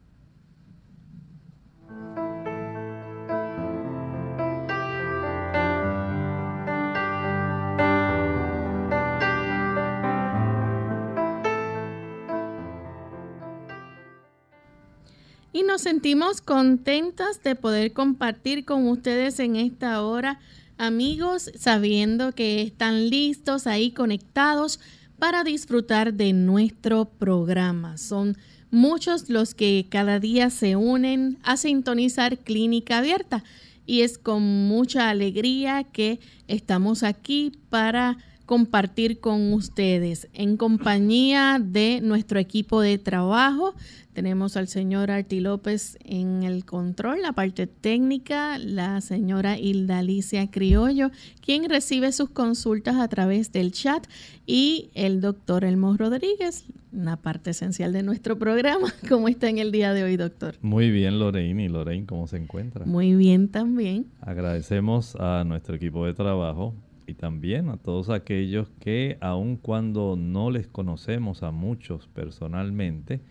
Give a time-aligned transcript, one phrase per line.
[15.72, 20.38] nos sentimos contentas de poder compartir con ustedes en esta hora,
[20.78, 24.82] amigos, sabiendo que están listos ahí conectados
[25.18, 27.98] para disfrutar de nuestro programa.
[27.98, 28.38] Son
[28.70, 33.42] muchos los que cada día se unen a sintonizar Clínica Abierta
[33.86, 38.18] y es con mucha alegría que estamos aquí para
[38.52, 43.76] compartir con ustedes en compañía de nuestro equipo de trabajo,
[44.12, 50.52] tenemos al señor Arti López en el control, la parte técnica, la señora Hilda Alicia
[50.52, 54.06] Criollo, quien recibe sus consultas a través del chat,
[54.46, 58.94] y el doctor Elmo Rodríguez, una parte esencial de nuestro programa.
[59.08, 60.56] ¿Cómo está en el día de hoy, doctor?
[60.62, 61.64] Muy bien, Lorraine.
[61.64, 62.86] ¿Y Lorraine cómo se encuentra?
[62.86, 64.08] Muy bien también.
[64.20, 66.76] Agradecemos a nuestro equipo de trabajo
[67.08, 73.22] y también a todos aquellos que, aun cuando no les conocemos a muchos personalmente,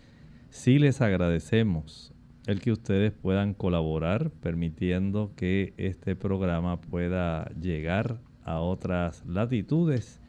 [0.50, 2.12] Sí les agradecemos
[2.46, 10.20] el que ustedes puedan colaborar permitiendo que este programa pueda llegar a otras latitudes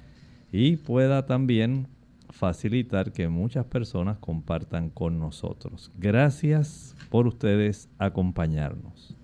[0.52, 1.88] y pueda también
[2.30, 5.92] facilitar que muchas personas compartan con nosotros.
[5.98, 9.18] Gracias por ustedes acompañarnos.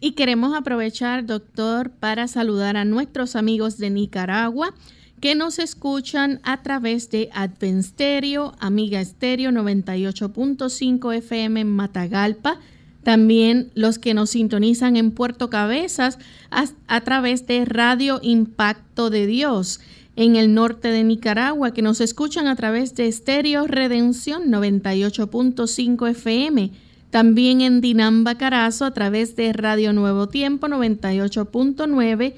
[0.00, 4.74] Y queremos aprovechar, doctor, para saludar a nuestros amigos de Nicaragua
[5.20, 12.60] que nos escuchan a través de Advensterio, Amiga Estéreo 98.5 FM en Matagalpa,
[13.02, 16.18] también los que nos sintonizan en Puerto Cabezas
[16.50, 19.80] a, través de Radio Impacto de Dios
[20.14, 26.72] en el norte de Nicaragua, que nos escuchan a través de Estéreo Redención 98.5 FM,
[27.10, 32.34] también en Dinamba Carazo a través de Radio Nuevo Tiempo 98.9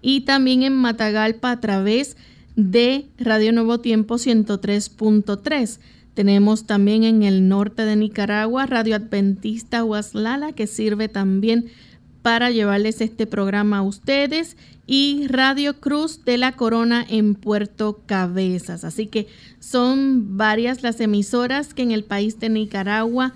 [0.00, 2.16] y también en Matagalpa a través
[2.56, 5.78] de Radio Nuevo Tiempo 103.3.
[6.14, 11.66] Tenemos también en el norte de Nicaragua Radio Adventista Huaslala que sirve también
[12.22, 14.56] para llevarles este programa a ustedes
[14.86, 18.84] y Radio Cruz de la Corona en Puerto Cabezas.
[18.84, 19.26] Así que
[19.58, 23.34] son varias las emisoras que en el país de Nicaragua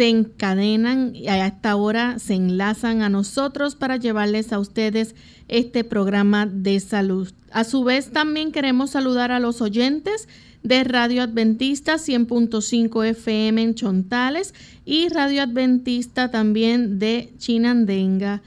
[0.00, 5.14] se encadenan y a esta hora se enlazan a nosotros para llevarles a ustedes
[5.46, 7.30] este programa de salud.
[7.52, 10.26] A su vez también queremos saludar a los oyentes
[10.62, 14.54] de Radio Adventista 100.5 FM en Chontales
[14.86, 18.40] y Radio Adventista también de Chinandenga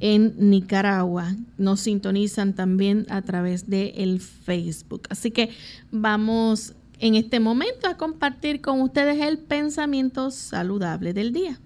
[0.00, 1.34] en Nicaragua.
[1.56, 5.04] Nos sintonizan también a través de el Facebook.
[5.08, 5.48] Así que
[5.90, 11.58] vamos en este momento a compartir con ustedes el pensamiento saludable del día.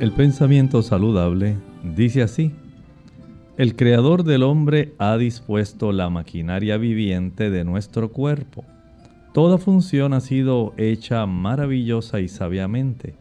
[0.00, 1.56] El pensamiento saludable
[1.94, 2.52] dice así,
[3.58, 8.64] el creador del hombre ha dispuesto la maquinaria viviente de nuestro cuerpo.
[9.32, 13.14] Toda función ha sido hecha maravillosa y sabiamente,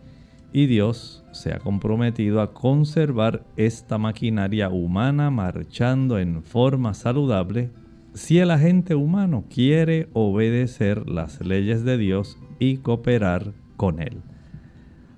[0.54, 7.70] y Dios se ha comprometido a conservar esta maquinaria humana marchando en forma saludable
[8.14, 14.22] si el agente humano quiere obedecer las leyes de Dios y cooperar con Él.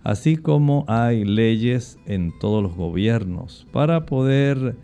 [0.03, 4.75] Así como hay leyes en todos los gobiernos para poder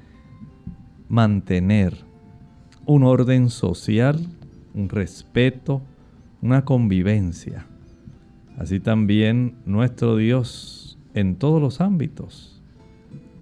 [1.10, 1.94] mantener
[2.86, 4.20] un orden social,
[4.74, 5.82] un respeto,
[6.42, 7.68] una convivencia.
[8.58, 12.62] Así también nuestro Dios en todos los ámbitos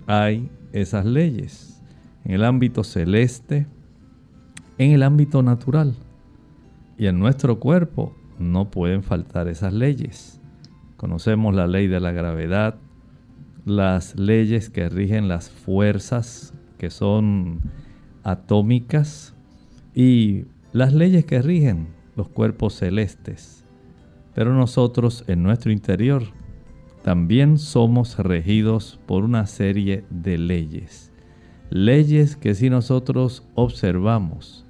[0.07, 1.81] hay esas leyes.
[2.25, 3.67] En el ámbito celeste,
[4.77, 5.95] en el ámbito natural.
[6.97, 10.39] Y en nuestro cuerpo no pueden faltar esas leyes.
[10.97, 12.75] Conocemos la ley de la gravedad,
[13.65, 17.61] las leyes que rigen las fuerzas que son
[18.23, 19.35] atómicas
[19.93, 23.65] y las leyes que rigen los cuerpos celestes.
[24.33, 26.23] Pero nosotros en nuestro interior
[27.03, 31.11] también somos regidos por una serie de leyes.
[31.69, 34.66] Leyes que si nosotros observamos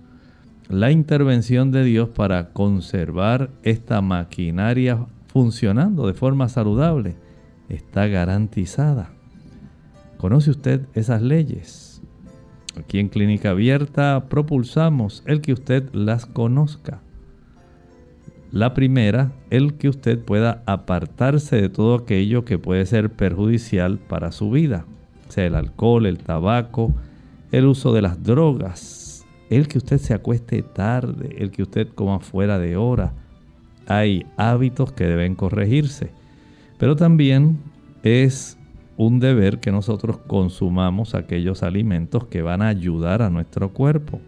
[0.69, 7.15] la intervención de Dios para conservar esta maquinaria funcionando de forma saludable
[7.69, 9.09] está garantizada.
[10.17, 12.01] ¿Conoce usted esas leyes?
[12.77, 16.99] Aquí en Clínica Abierta propulsamos el que usted las conozca.
[18.51, 24.31] La primera, el que usted pueda apartarse de todo aquello que puede ser perjudicial para
[24.31, 24.85] su vida,
[25.27, 26.93] sea el alcohol, el tabaco,
[27.51, 29.06] el uso de las drogas,
[29.49, 33.13] el que usted se acueste tarde, el que usted coma fuera de hora.
[33.87, 36.11] Hay hábitos que deben corregirse,
[36.77, 37.59] pero también
[38.03, 38.57] es
[38.97, 44.19] un deber que nosotros consumamos aquellos alimentos que van a ayudar a nuestro cuerpo.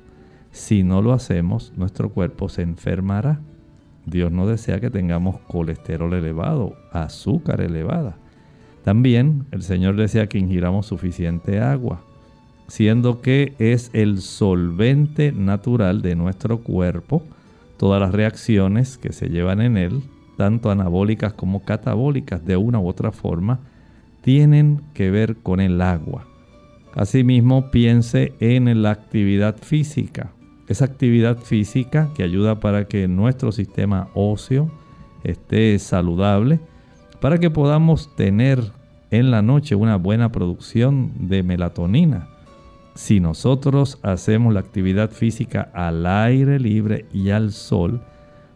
[0.52, 3.42] Si no lo hacemos, nuestro cuerpo se enfermará.
[4.06, 8.18] Dios no desea que tengamos colesterol elevado, azúcar elevada.
[8.84, 12.02] También el Señor desea que ingiramos suficiente agua
[12.70, 17.24] siendo que es el solvente natural de nuestro cuerpo.
[17.78, 20.04] Todas las reacciones que se llevan en él,
[20.38, 23.60] tanto anabólicas como catabólicas de una u otra forma,
[24.22, 26.26] tienen que ver con el agua.
[26.94, 30.32] Asimismo, piense en la actividad física.
[30.68, 34.70] Esa actividad física que ayuda para que nuestro sistema óseo
[35.24, 36.60] esté saludable,
[37.20, 38.72] para que podamos tener
[39.10, 42.28] en la noche una buena producción de melatonina
[42.96, 48.02] si nosotros hacemos la actividad física al aire libre y al sol,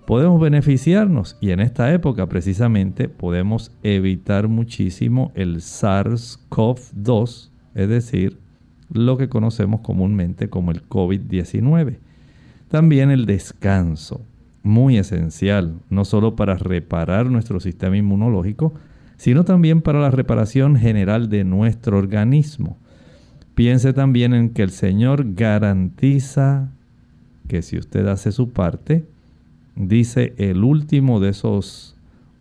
[0.06, 8.39] podemos beneficiarnos y en esta época precisamente podemos evitar muchísimo el SARS-CoV-2, es decir,
[8.91, 11.97] lo que conocemos comúnmente como el COVID-19.
[12.68, 14.25] También el descanso,
[14.62, 18.74] muy esencial, no solo para reparar nuestro sistema inmunológico,
[19.18, 22.77] sino también para la reparación general de nuestro organismo.
[23.55, 26.69] Piense también en que el Señor garantiza
[27.47, 29.05] que si usted hace su parte,
[29.75, 31.95] dice el último de esos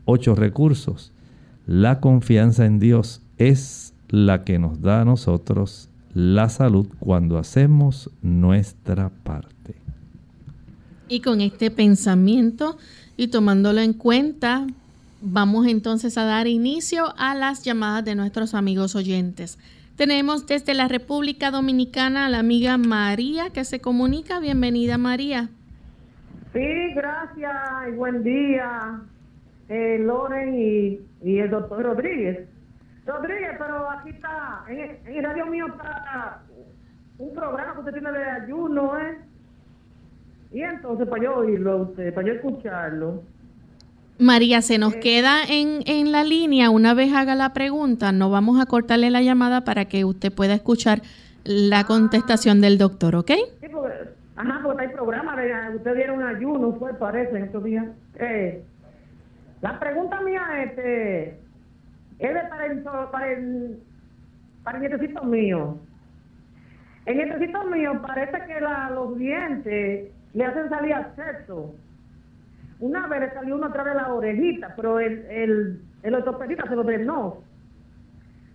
[0.05, 1.13] ocho recursos,
[1.67, 8.11] la confianza en Dios es la que nos da a nosotros la salud cuando hacemos
[8.23, 9.75] nuestra parte.
[11.09, 12.79] Y con este pensamiento
[13.17, 14.67] y tomándolo en cuenta,
[15.21, 19.59] vamos entonces a dar inicio a las llamadas de nuestros amigos oyentes.
[20.03, 24.41] Tenemos desde la República Dominicana a la amiga María que se comunica.
[24.41, 25.49] Bienvenida María.
[26.53, 27.55] Sí, gracias
[27.89, 29.01] y buen día,
[29.69, 32.49] eh, Loren y, el doctor Rodríguez.
[33.07, 36.43] Rodríguez, pero aquí está, en, el radio mío está
[37.19, 39.19] un programa que usted tiene de ayuno, ¿eh?
[40.51, 43.23] Y entonces para yo oírlo usted, para yo escucharlo.
[44.23, 46.71] María, se nos queda en, la línea.
[46.71, 50.55] Una vez haga la pregunta, no vamos a cortarle la llamada para que usted pueda
[50.55, 51.03] escuchar
[51.45, 53.33] la contestación del doctor, ¿ok?
[53.61, 53.95] Sí, porque,
[54.37, 57.87] ajá, porque hay programa, de, usted dieron ayuno, fue, parece, en estos días.
[58.17, 58.63] Eh,
[59.61, 61.39] la pregunta mía este,
[62.19, 63.79] es de para el, para el,
[64.63, 65.79] para el mío.
[67.71, 71.75] Mío parece que la, los dientes le hacen salir sexo
[72.83, 76.75] una vez le salió uno atrás de la orejita, pero el, el, el ortopedista se
[76.75, 77.39] lo drenó.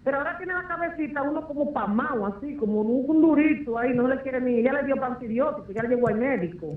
[0.04, 4.20] Pero ahora tiene la cabecita uno como pamado, así, como un, durito ahí, no le
[4.22, 6.76] quiere ni, ya le dio antibiótico, ya le llevó al médico,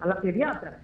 [0.00, 0.76] a la pediatra.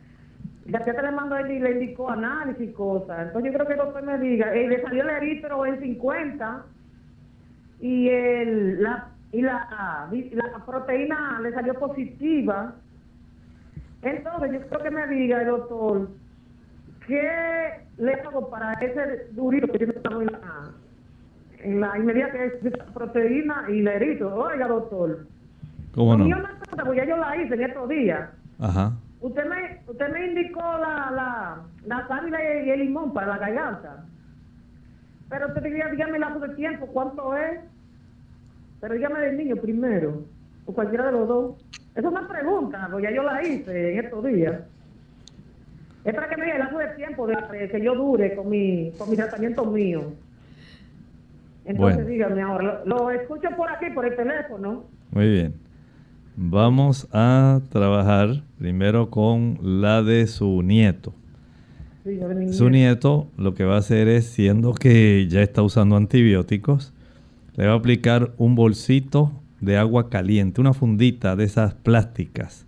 [0.67, 3.26] La pediatra le mandó él y le indicó análisis y cosas.
[3.26, 6.64] Entonces yo creo que doctor me diga, eh, le salió el eritro en 50
[7.81, 12.75] y el, la, y la, la proteína le salió positiva
[14.04, 16.08] entonces, yo creo que me diga el doctor
[17.06, 20.70] ¿qué le hago para ese durito que tiene en la,
[21.58, 24.34] en la inmediata que es proteína y lerito?
[24.34, 25.26] Oiga, doctor.
[25.94, 26.26] ¿Cómo no?
[26.26, 28.30] Yo una cosa, pues ya yo la hice en estos días.
[28.58, 28.92] Ajá.
[29.20, 34.04] Usted me, usted me indicó la, la, la sábila y el limón para la garganta.
[35.30, 37.61] Pero usted diría, dígame el lapso de tiempo, ¿cuánto es?
[38.80, 40.25] Pero dígame del niño primero,
[40.66, 41.64] o cualquiera de los dos.
[41.95, 44.63] Esa es una pregunta, pues ya yo la hice en estos días.
[46.05, 47.37] Es para que me diga el de tiempo de,
[47.71, 50.13] que yo dure con mi, con mi tratamiento mío.
[51.65, 52.11] Entonces Bueno.
[52.11, 54.85] dígame ahora, lo, lo escucho por aquí, por el teléfono.
[55.13, 55.55] Muy bien.
[56.37, 61.13] Vamos a trabajar primero con la de su nieto.
[62.03, 65.97] Sí, de Su nieto lo que va a hacer es, siendo que ya está usando
[65.97, 66.93] antibióticos,
[67.57, 69.31] le va a aplicar un bolsito
[69.64, 72.66] de agua caliente, una fundita de esas plásticas.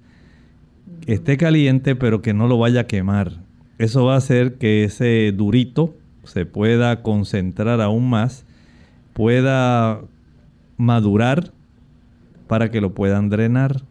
[1.06, 3.32] Esté caliente pero que no lo vaya a quemar.
[3.78, 8.44] Eso va a hacer que ese durito se pueda concentrar aún más,
[9.12, 10.00] pueda
[10.76, 11.52] madurar
[12.48, 13.82] para que lo puedan drenar.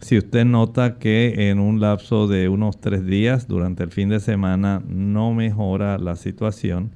[0.00, 4.20] Si usted nota que en un lapso de unos tres días durante el fin de
[4.20, 6.92] semana no mejora la situación,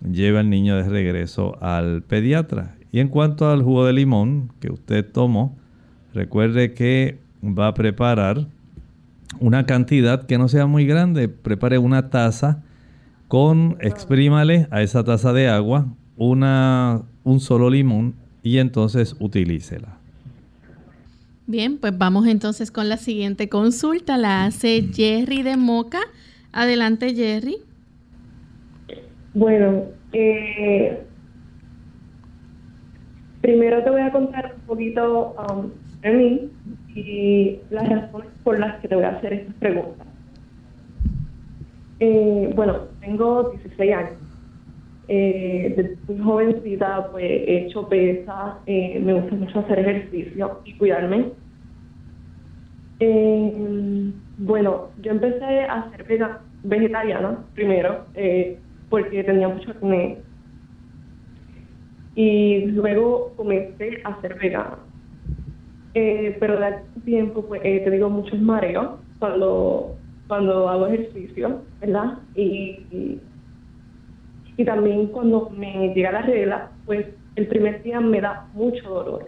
[0.00, 2.77] lleva al niño de regreso al pediatra.
[2.92, 5.56] Y en cuanto al jugo de limón que usted tomó,
[6.14, 8.46] recuerde que va a preparar
[9.40, 11.28] una cantidad que no sea muy grande.
[11.28, 12.62] Prepare una taza
[13.28, 19.98] con, exprímale a esa taza de agua una, un solo limón y entonces utilícela.
[21.46, 24.18] Bien, pues vamos entonces con la siguiente consulta.
[24.18, 26.00] La hace Jerry de Moca.
[26.52, 27.56] Adelante, Jerry.
[29.32, 31.06] Bueno, eh,
[33.40, 36.50] primero te voy a contar un poquito um, de mí
[36.94, 40.06] y las razones por las que te voy a hacer estas preguntas.
[42.00, 44.28] Eh, bueno, tengo 16 años.
[45.10, 50.74] Eh, desde muy jovencita pues he hecho pesas, eh, me gusta mucho hacer ejercicio y
[50.74, 51.30] cuidarme.
[53.00, 56.30] Eh, bueno, yo empecé a ser
[56.62, 58.04] vegetariana primero
[58.90, 60.18] porque tenía mucho acné
[62.18, 64.76] y luego comencé a ser vegana.
[65.94, 69.94] Eh, pero de tiempo, pues, eh, te digo, muchos mareos cuando,
[70.26, 72.18] cuando hago ejercicio, ¿verdad?
[72.34, 73.20] Y, y,
[74.56, 77.06] y también cuando me llega la regla, pues
[77.36, 79.26] el primer día me da mucho dolor.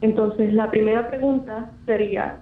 [0.00, 2.38] Entonces, la primera pregunta sería,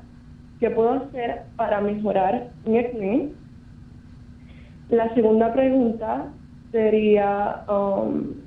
[0.61, 3.31] ¿qué puedo hacer para mejorar mi acné?
[4.91, 6.33] La segunda pregunta
[6.71, 8.44] sería, um,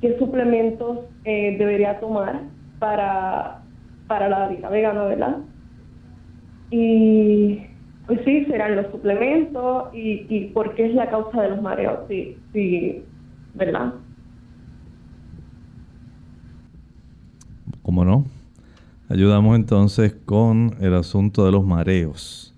[0.00, 2.42] ¿qué suplementos eh, debería tomar
[2.78, 3.62] para,
[4.06, 5.38] para la dieta vegana, verdad?
[6.70, 7.62] Y
[8.06, 12.00] pues sí, serán los suplementos y, y por qué es la causa de los mareos,
[12.08, 13.02] sí, sí,
[13.54, 13.94] ¿verdad?
[17.82, 18.24] ¿Cómo no?
[19.08, 22.54] Ayudamos entonces con el asunto de los mareos.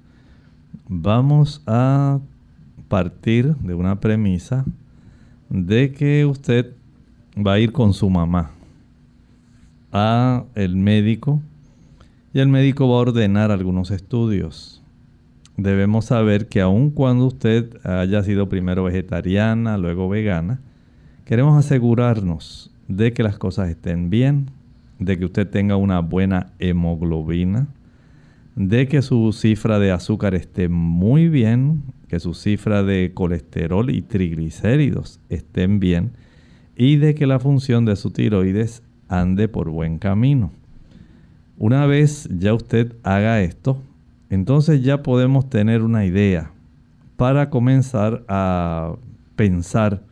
[0.88, 2.18] Vamos a
[2.88, 4.64] partir de una premisa
[5.48, 6.74] de que usted
[7.36, 8.50] va a ir con su mamá
[9.92, 11.42] a el médico
[12.32, 14.82] y el médico va a ordenar algunos estudios.
[15.56, 20.60] Debemos saber que aun cuando usted haya sido primero vegetariana, luego vegana,
[21.24, 24.50] queremos asegurarnos de que las cosas estén bien,
[24.98, 27.66] de que usted tenga una buena hemoglobina,
[28.54, 34.02] de que su cifra de azúcar esté muy bien, que su cifra de colesterol y
[34.02, 36.12] triglicéridos estén bien
[36.76, 40.52] y de que la función de su tiroides ande por buen camino.
[41.58, 43.82] Una vez ya usted haga esto,
[44.30, 46.52] entonces ya podemos tener una idea
[47.16, 48.94] para comenzar a
[49.36, 50.02] pensar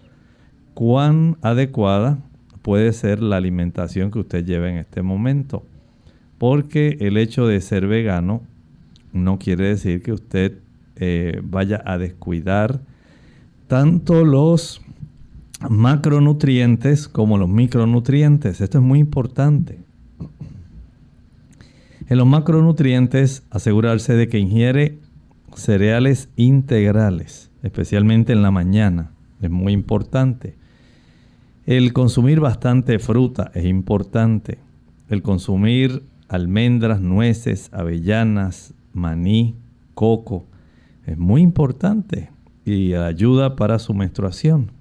[0.74, 2.18] cuán adecuada
[2.62, 5.64] puede ser la alimentación que usted lleva en este momento.
[6.36, 8.42] Porque el hecho de ser vegano
[9.12, 10.58] no quiere decir que usted
[10.96, 12.80] eh, vaya a descuidar
[13.68, 14.82] tanto los
[15.68, 18.60] macronutrientes como los micronutrientes.
[18.60, 19.78] Esto es muy importante.
[22.08, 24.98] En los macronutrientes, asegurarse de que ingiere
[25.54, 29.10] cereales integrales, especialmente en la mañana.
[29.42, 30.56] Es muy importante.
[31.66, 34.58] El consumir bastante fruta es importante.
[35.10, 39.54] El consumir almendras, nueces, avellanas, maní,
[39.94, 40.46] coco
[41.06, 42.30] es muy importante
[42.64, 44.77] y ayuda para su menstruación.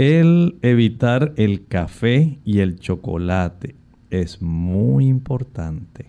[0.00, 3.74] El evitar el café y el chocolate
[4.08, 6.06] es muy importante.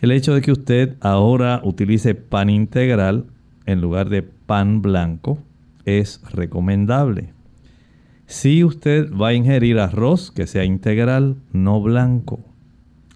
[0.00, 3.24] El hecho de que usted ahora utilice pan integral
[3.64, 5.38] en lugar de pan blanco
[5.86, 7.32] es recomendable.
[8.26, 12.44] Si usted va a ingerir arroz que sea integral, no blanco.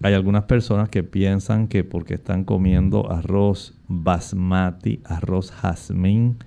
[0.01, 6.39] Hay algunas personas que piensan que porque están comiendo arroz basmati, arroz jazmín,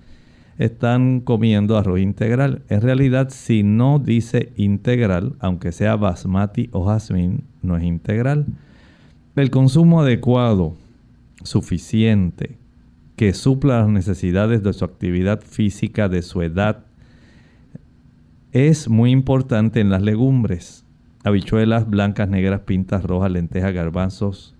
[0.59, 2.61] están comiendo arroz integral.
[2.67, 8.45] En realidad, si no dice integral, aunque sea basmati o jazmín, no es integral.
[9.37, 10.75] El consumo adecuado,
[11.43, 12.57] suficiente,
[13.15, 16.85] que supla las necesidades de su actividad física, de su edad,
[18.51, 20.83] es muy importante en las legumbres.
[21.23, 24.55] Habichuelas blancas, negras, pintas, rojas, lentejas, garbanzos.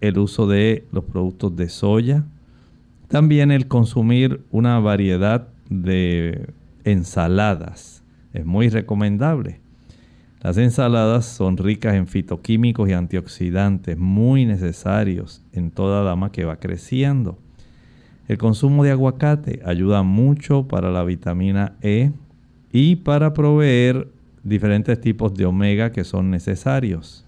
[0.00, 2.24] El uso de los productos de soya.
[3.12, 6.48] También el consumir una variedad de
[6.84, 8.02] ensaladas.
[8.32, 9.60] Es muy recomendable.
[10.40, 16.56] Las ensaladas son ricas en fitoquímicos y antioxidantes muy necesarios en toda dama que va
[16.56, 17.36] creciendo.
[18.28, 22.12] El consumo de aguacate ayuda mucho para la vitamina E
[22.72, 24.08] y para proveer
[24.42, 27.26] diferentes tipos de omega que son necesarios.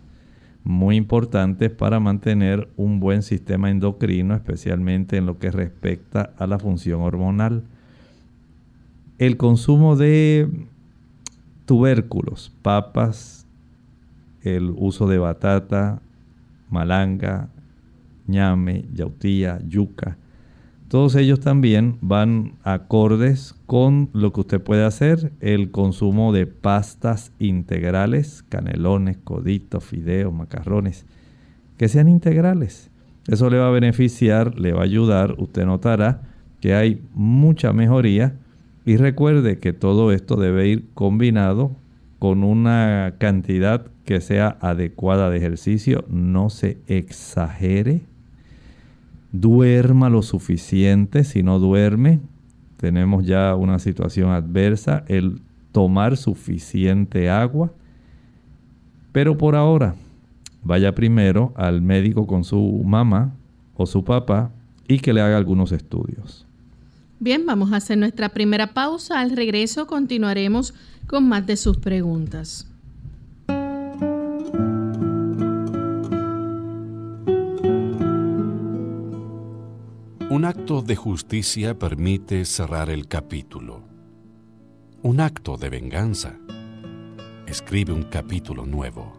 [0.65, 6.59] Muy importantes para mantener un buen sistema endocrino, especialmente en lo que respecta a la
[6.59, 7.65] función hormonal.
[9.19, 10.49] El consumo de
[11.67, 13.47] tubérculos, papas,
[14.43, 16.01] el uso de batata,
[16.71, 17.49] malanga,
[18.27, 20.17] ñame, yautía, yuca,
[20.95, 27.33] todos ellos también van acordes con lo que usted puede hacer, el consumo de pastas
[27.41, 31.05] integrales, canelones, coditos, fideos, macarrones,
[31.79, 32.93] que sean integrales.
[33.27, 36.23] Eso le va a beneficiar, le va a ayudar, usted notará
[36.61, 38.37] que hay mucha mejoría.
[38.87, 41.73] Y recuerde que todo esto debe ir combinado
[42.21, 48.03] con una cantidad que sea adecuada de ejercicio, no se exagere
[49.35, 51.25] duerma lo suficiente.
[51.25, 52.21] Si no duerme,
[52.77, 55.05] tenemos ya una situación adversa.
[55.09, 55.43] El
[55.73, 57.73] tomar suficiente agua.
[59.13, 59.97] Pero por ahora,
[60.63, 63.35] vaya primero al médico con su mamá
[63.75, 64.53] o su papá
[64.87, 66.47] y que le haga algunos estudios.
[67.19, 69.21] Bien, vamos a hacer nuestra primera pausa.
[69.21, 70.75] Al regreso continuaremos
[71.07, 72.69] con más de sus preguntas.
[80.35, 83.85] Un acto de justicia permite cerrar el capítulo.
[85.01, 86.35] Un acto de venganza
[87.47, 89.13] escribe un capítulo nuevo.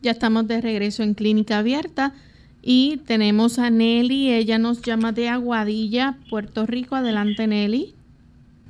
[0.00, 2.12] Ya estamos de regreso en Clínica Abierta
[2.62, 4.32] y tenemos a Nelly.
[4.32, 6.94] Ella nos llama de Aguadilla, Puerto Rico.
[6.94, 7.94] Adelante, Nelly.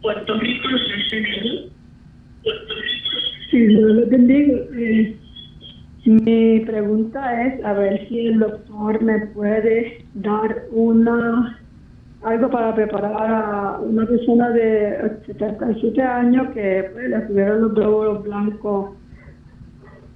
[0.01, 0.69] Puerto Rico,
[1.13, 1.73] Nelly.
[3.51, 4.59] Sí, lo bendiga.
[4.75, 5.17] Eh,
[6.05, 11.59] mi pregunta es a ver si el doctor me puede dar una
[12.23, 18.23] algo para preparar a una persona de 77 años que pues, le tuvieron los glóbulos
[18.25, 18.97] blancos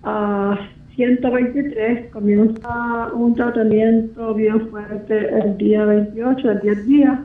[0.03, 0.59] a
[0.97, 7.19] 123, comienza un tratamiento bien fuerte el día 28, el 10 días,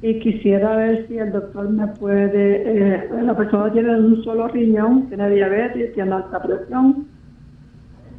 [0.00, 5.08] y quisiera ver si el doctor me puede, eh, la persona tiene un solo riñón,
[5.08, 7.06] tiene diabetes, tiene alta presión,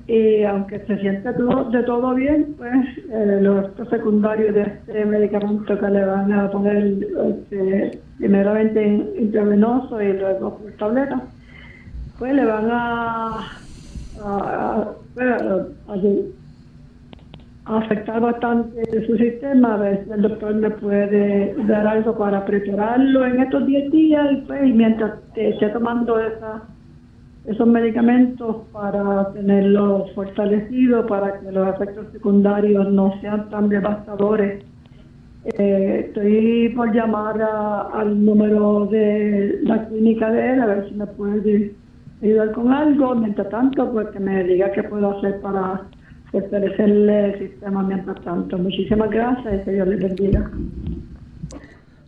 [0.07, 5.79] y aunque se siente todo, de todo bien, pues eh, los secundarios de este medicamento
[5.79, 6.97] que le van a poner
[7.29, 8.83] este, primeramente
[9.17, 11.21] intravenoso y luego por tableta,
[12.17, 13.59] pues le van a
[14.23, 14.93] a,
[17.65, 23.25] afectar bastante su sistema, a ver si el doctor me puede dar algo para prepararlo
[23.25, 26.63] en estos 10 días y, pues, mientras esté tomando esa,
[27.45, 34.63] esos medicamentos para tenerlo fortalecido, para que los efectos secundarios no sean tan devastadores.
[35.45, 37.41] Eh, estoy por llamar
[37.93, 41.73] al número de la clínica de él a ver si me puede
[42.21, 45.87] ayudar con algo, mientras tanto, pues que me diga qué puedo hacer para
[46.31, 48.57] fortalecerle el sistema mientras tanto.
[48.57, 50.51] Muchísimas gracias y que Dios les bendiga.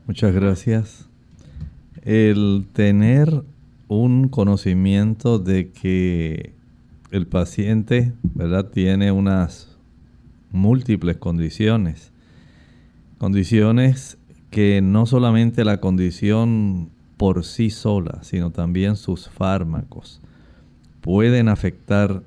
[0.06, 1.10] Muchas gracias.
[2.04, 3.30] El tener
[3.88, 6.54] un conocimiento de que
[7.12, 9.78] el paciente, ¿verdad?, tiene unas
[10.52, 12.14] múltiples condiciones.
[13.18, 14.18] Condiciones
[14.50, 16.91] que no solamente la condición
[17.22, 20.20] por sí sola, sino también sus fármacos
[21.02, 22.24] pueden afectar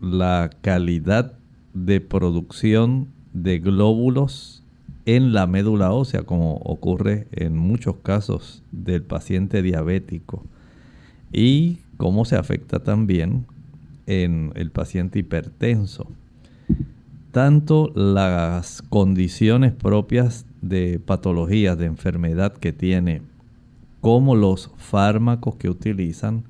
[0.00, 1.34] la calidad
[1.74, 4.64] de producción de glóbulos
[5.06, 10.44] en la médula ósea, como ocurre en muchos casos del paciente diabético,
[11.32, 13.46] y cómo se afecta también
[14.06, 16.08] en el paciente hipertenso.
[17.30, 23.22] Tanto las condiciones propias de patologías, de enfermedad que tiene
[24.02, 26.42] cómo los fármacos que utilizan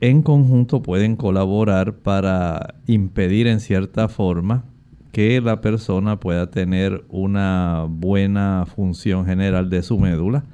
[0.00, 4.64] en conjunto pueden colaborar para impedir en cierta forma
[5.10, 10.44] que la persona pueda tener una buena función general de su médula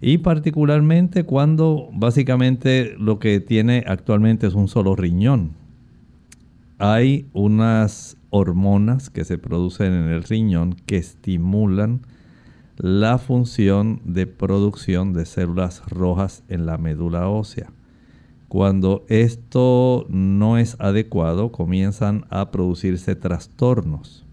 [0.00, 5.50] y particularmente cuando básicamente lo que tiene actualmente es un solo riñón.
[6.78, 12.02] Hay unas hormonas que se producen en el riñón que estimulan
[12.82, 17.70] la función de producción de células rojas en la médula ósea.
[18.48, 24.24] Cuando esto no es adecuado, comienzan a producirse trastornos.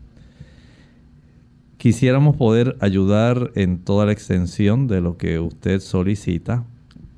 [1.77, 6.63] Quisiéramos poder ayudar en toda la extensión de lo que usted solicita.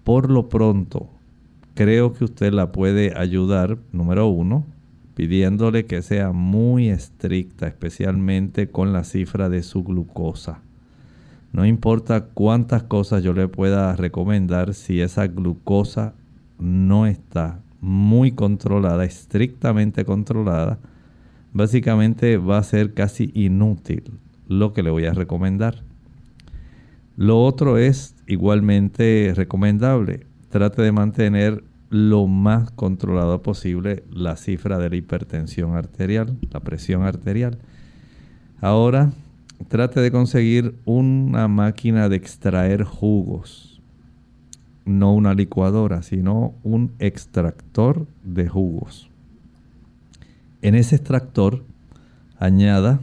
[0.04, 1.08] Por lo pronto,
[1.76, 4.66] creo que usted la puede ayudar, número uno,
[5.16, 10.60] pidiéndole que sea muy estricta, especialmente con la cifra de su glucosa.
[11.52, 16.14] No importa cuántas cosas yo le pueda recomendar, si esa glucosa
[16.60, 20.80] no está muy controlada, estrictamente controlada,
[21.52, 24.04] básicamente va a ser casi inútil
[24.48, 25.84] lo que le voy a recomendar.
[27.18, 30.26] Lo otro es igualmente recomendable.
[30.50, 37.04] Trate de mantener lo más controlado posible la cifra de la hipertensión arterial, la presión
[37.04, 37.60] arterial.
[38.62, 39.12] Ahora,
[39.68, 43.82] trate de conseguir una máquina de extraer jugos.
[44.86, 49.10] No una licuadora, sino un extractor de jugos.
[50.62, 51.64] En ese extractor
[52.40, 53.00] añada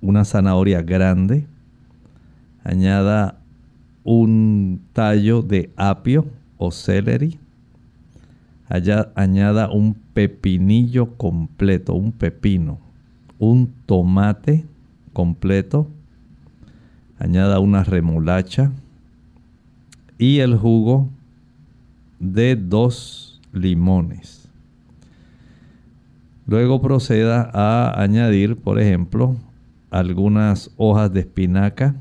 [0.00, 1.46] una zanahoria grande,
[2.64, 3.38] añada
[4.04, 6.26] un tallo de apio
[6.56, 7.38] o celery,
[8.68, 12.78] añada un pepinillo completo, un pepino,
[13.38, 14.64] un tomate
[15.18, 15.88] completo,
[17.18, 18.70] añada una remolacha
[20.16, 21.08] y el jugo
[22.20, 24.48] de dos limones.
[26.46, 29.34] Luego proceda a añadir, por ejemplo,
[29.90, 31.96] algunas hojas de espinaca,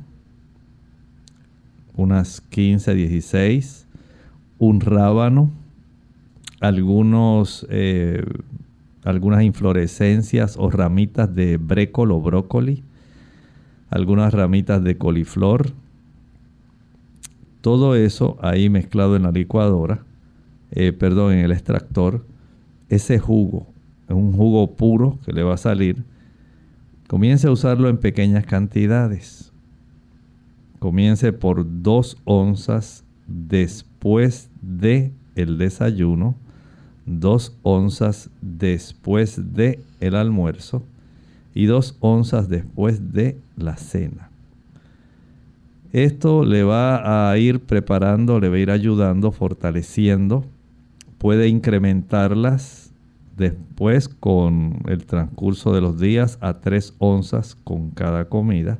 [1.95, 3.87] unas 15, 16,
[4.59, 5.49] un rábano,
[6.59, 8.23] algunos, eh,
[9.03, 12.83] algunas inflorescencias o ramitas de brécol o brócoli,
[13.89, 15.71] algunas ramitas de coliflor.
[17.61, 20.03] Todo eso ahí mezclado en la licuadora,
[20.71, 22.25] eh, perdón, en el extractor.
[22.89, 23.67] Ese jugo,
[24.07, 26.03] es un jugo puro que le va a salir.
[27.07, 29.51] Comience a usarlo en pequeñas cantidades.
[30.79, 36.35] Comience por dos onzas después de el desayuno,
[37.05, 40.83] dos onzas después de el almuerzo
[41.57, 44.29] y dos onzas después de la cena.
[45.91, 50.45] Esto le va a ir preparando, le va a ir ayudando, fortaleciendo.
[51.17, 52.93] Puede incrementarlas
[53.35, 58.77] después con el transcurso de los días a 3 onzas con cada comida.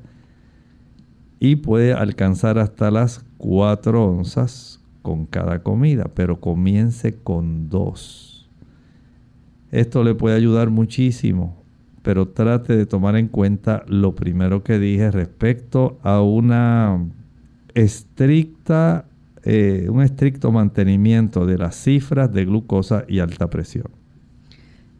[1.39, 8.47] Y puede alcanzar hasta las 4 onzas con cada comida, pero comience con 2.
[9.71, 11.65] Esto le puede ayudar muchísimo
[12.07, 17.05] pero trate de tomar en cuenta lo primero que dije respecto a una
[17.73, 19.03] estricta,
[19.43, 23.87] eh, un estricto mantenimiento de las cifras de glucosa y alta presión.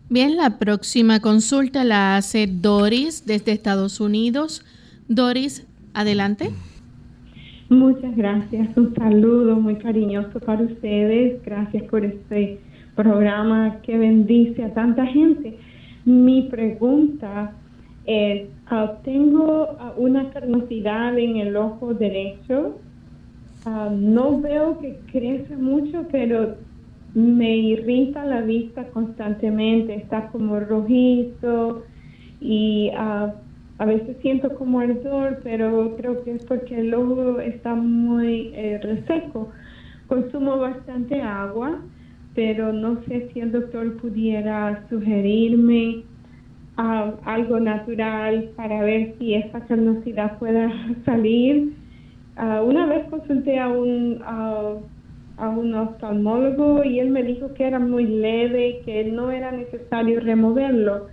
[0.10, 4.66] Bien, la próxima consulta la hace Doris desde Estados Unidos.
[5.08, 6.50] Doris, adelante.
[7.70, 8.68] Muchas gracias.
[8.76, 11.42] Un saludo muy cariñoso para ustedes.
[11.46, 12.60] Gracias por este
[12.98, 15.58] programa que bendice a tanta gente.
[16.08, 17.52] Mi pregunta
[18.06, 22.78] es, ah, tengo ah, una carnosidad en el ojo derecho.
[23.66, 26.56] Ah, no veo que crece mucho, pero
[27.14, 29.96] me irrita la vista constantemente.
[29.96, 31.84] Está como rojizo
[32.40, 33.34] y a
[33.86, 39.50] veces siento como ardor, pero creo que es porque el ojo está muy eh, reseco.
[40.08, 41.82] Consumo bastante agua
[42.38, 46.04] pero no sé si el doctor pudiera sugerirme
[46.78, 50.72] ah, algo natural para ver si esta carnosidad pueda
[51.06, 51.74] salir.
[52.36, 57.80] Ah, una vez consulté a un, a un oftalmólogo y él me dijo que era
[57.80, 61.08] muy leve, que no era necesario removerlo,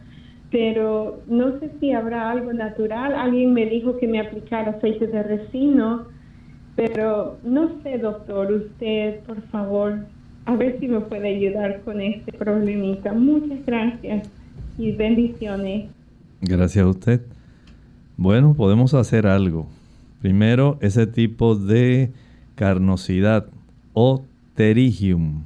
[0.50, 3.14] pero no sé si habrá algo natural.
[3.14, 6.04] Alguien me dijo que me aplicara aceite de resino,
[6.76, 10.00] pero no sé, doctor, usted, por favor,
[10.46, 13.12] a ver si me puede ayudar con este problemita.
[13.12, 14.28] Muchas gracias
[14.78, 15.90] y bendiciones.
[16.40, 17.20] Gracias a usted.
[18.16, 19.66] Bueno, podemos hacer algo.
[20.20, 22.12] Primero, ese tipo de
[22.54, 23.46] carnosidad
[23.92, 25.44] o terigium,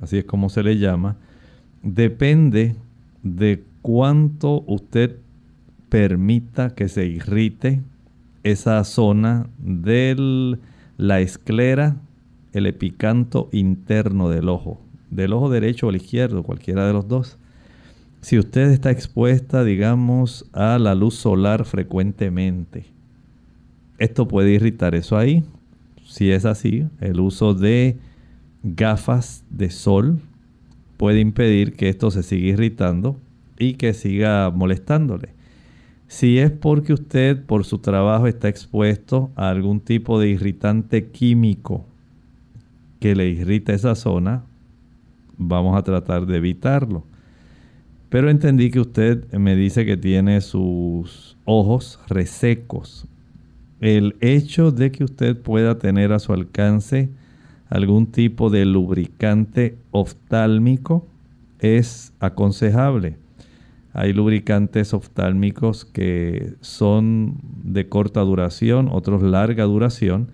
[0.00, 1.16] así es como se le llama,
[1.82, 2.76] depende
[3.22, 5.16] de cuánto usted
[5.88, 7.80] permita que se irrite
[8.42, 10.58] esa zona de
[10.96, 11.96] la esclera
[12.52, 17.38] el epicanto interno del ojo, del ojo derecho o el izquierdo, cualquiera de los dos.
[18.20, 22.86] Si usted está expuesta, digamos, a la luz solar frecuentemente,
[23.98, 25.44] esto puede irritar eso ahí.
[26.04, 27.96] Si es así, el uso de
[28.62, 30.20] gafas de sol
[30.96, 33.16] puede impedir que esto se siga irritando
[33.58, 35.30] y que siga molestándole.
[36.06, 41.86] Si es porque usted por su trabajo está expuesto a algún tipo de irritante químico
[43.02, 44.44] que le irrita esa zona,
[45.36, 47.04] vamos a tratar de evitarlo.
[48.08, 53.08] Pero entendí que usted me dice que tiene sus ojos resecos.
[53.80, 57.10] El hecho de que usted pueda tener a su alcance
[57.68, 61.04] algún tipo de lubricante oftálmico
[61.58, 63.16] es aconsejable.
[63.94, 70.28] Hay lubricantes oftálmicos que son de corta duración, otros larga duración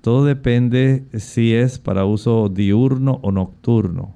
[0.00, 4.14] todo depende si es para uso diurno o nocturno.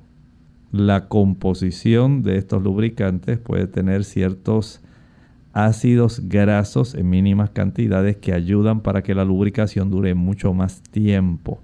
[0.71, 4.81] La composición de estos lubricantes puede tener ciertos
[5.53, 11.61] ácidos grasos en mínimas cantidades que ayudan para que la lubricación dure mucho más tiempo.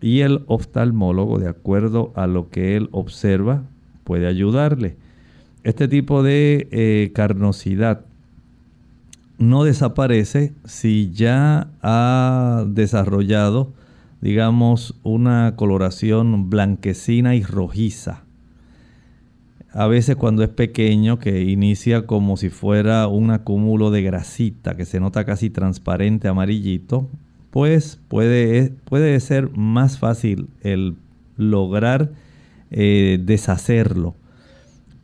[0.00, 3.64] Y el oftalmólogo, de acuerdo a lo que él observa,
[4.04, 4.96] puede ayudarle.
[5.62, 8.04] Este tipo de eh, carnosidad
[9.42, 13.72] no desaparece si ya ha desarrollado,
[14.20, 18.22] digamos, una coloración blanquecina y rojiza.
[19.72, 24.84] A veces cuando es pequeño, que inicia como si fuera un acúmulo de grasita, que
[24.84, 27.08] se nota casi transparente, amarillito,
[27.50, 30.94] pues puede, puede ser más fácil el
[31.36, 32.12] lograr
[32.70, 34.14] eh, deshacerlo.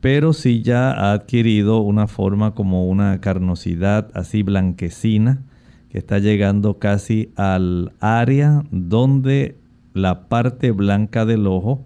[0.01, 5.43] Pero si ya ha adquirido una forma como una carnosidad así blanquecina,
[5.89, 9.57] que está llegando casi al área donde
[9.93, 11.85] la parte blanca del ojo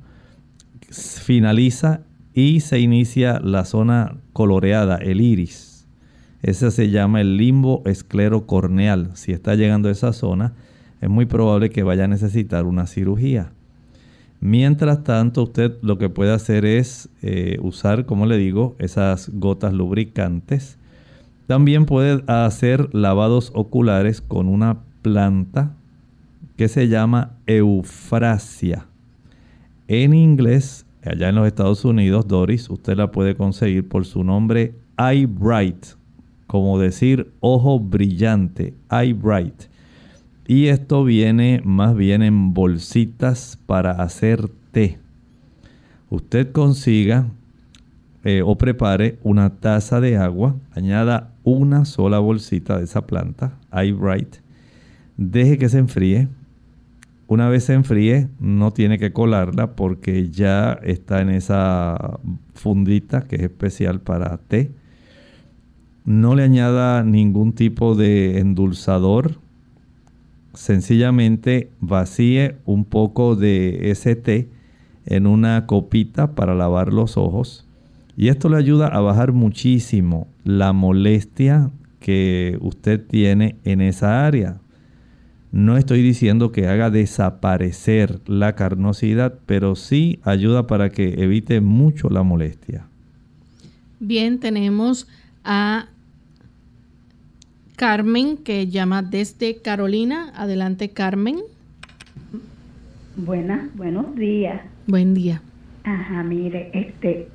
[0.92, 2.02] finaliza
[2.34, 5.88] y se inicia la zona coloreada, el iris.
[6.42, 9.12] Ese se llama el limbo esclerocorneal.
[9.14, 10.54] Si está llegando a esa zona,
[11.00, 13.54] es muy probable que vaya a necesitar una cirugía.
[14.46, 19.72] Mientras tanto, usted lo que puede hacer es eh, usar, como le digo, esas gotas
[19.72, 20.78] lubricantes.
[21.48, 25.72] También puede hacer lavados oculares con una planta
[26.58, 28.86] que se llama eufrasia.
[29.88, 34.76] En inglés, allá en los Estados Unidos, Doris, usted la puede conseguir por su nombre
[34.98, 35.86] Eye Bright,
[36.48, 39.73] como decir ojo brillante, Eye Bright.
[40.46, 45.00] Y esto viene más bien en bolsitas para hacer té.
[46.10, 47.28] Usted consiga
[48.26, 54.38] eh, o prepare una taza de agua, añada una sola bolsita de esa planta, Bright,
[55.18, 56.28] deje que se enfríe.
[57.28, 62.20] Una vez se enfríe, no tiene que colarla porque ya está en esa
[62.54, 64.72] fundita que es especial para té.
[66.06, 69.43] No le añada ningún tipo de endulzador
[70.54, 74.50] sencillamente vacíe un poco de ese
[75.06, 77.68] en una copita para lavar los ojos
[78.16, 84.60] y esto le ayuda a bajar muchísimo la molestia que usted tiene en esa área.
[85.52, 92.10] No estoy diciendo que haga desaparecer la carnosidad, pero sí ayuda para que evite mucho
[92.10, 92.88] la molestia.
[94.00, 95.08] Bien, tenemos
[95.44, 95.88] a
[97.86, 100.32] Carmen, que llama desde Carolina.
[100.38, 101.40] Adelante, Carmen.
[103.18, 104.62] Buenas, buenos días.
[104.88, 105.42] Buen día.
[105.84, 107.28] Ajá, mire, este,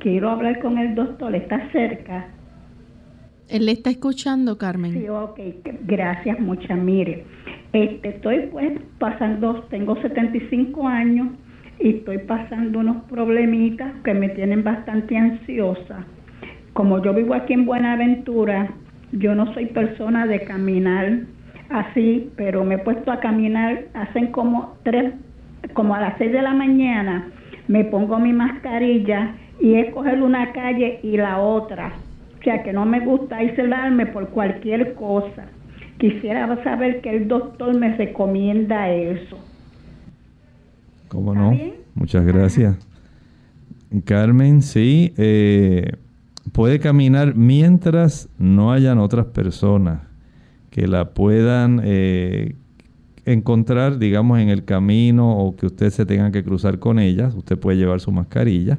[0.00, 2.26] quiero hablar con el doctor, ¿está cerca?
[3.48, 4.92] Él le está escuchando, Carmen.
[4.92, 5.38] Sí, ok,
[5.86, 6.76] gracias, muchas.
[6.76, 7.24] Mire,
[7.72, 11.28] este, estoy pues pasando, tengo 75 años
[11.78, 16.04] y estoy pasando unos problemitas que me tienen bastante ansiosa.
[16.72, 18.74] Como yo vivo aquí en Buenaventura,
[19.12, 21.20] yo no soy persona de caminar
[21.70, 25.14] así, pero me he puesto a caminar, hacen como tres,
[25.74, 27.28] como a las seis de la mañana,
[27.68, 31.92] me pongo mi mascarilla y es coger una calle y la otra.
[32.38, 35.46] O sea que no me gusta aislarme por cualquier cosa.
[35.98, 39.38] Quisiera saber que el doctor me recomienda eso.
[41.08, 41.56] ¿Cómo no?
[41.94, 42.76] Muchas gracias.
[44.04, 45.92] Carmen, sí, eh,
[46.52, 50.02] puede caminar mientras no hayan otras personas
[50.70, 52.54] que la puedan eh,
[53.24, 57.34] encontrar, digamos, en el camino o que usted se tenga que cruzar con ellas.
[57.34, 58.78] Usted puede llevar su mascarilla.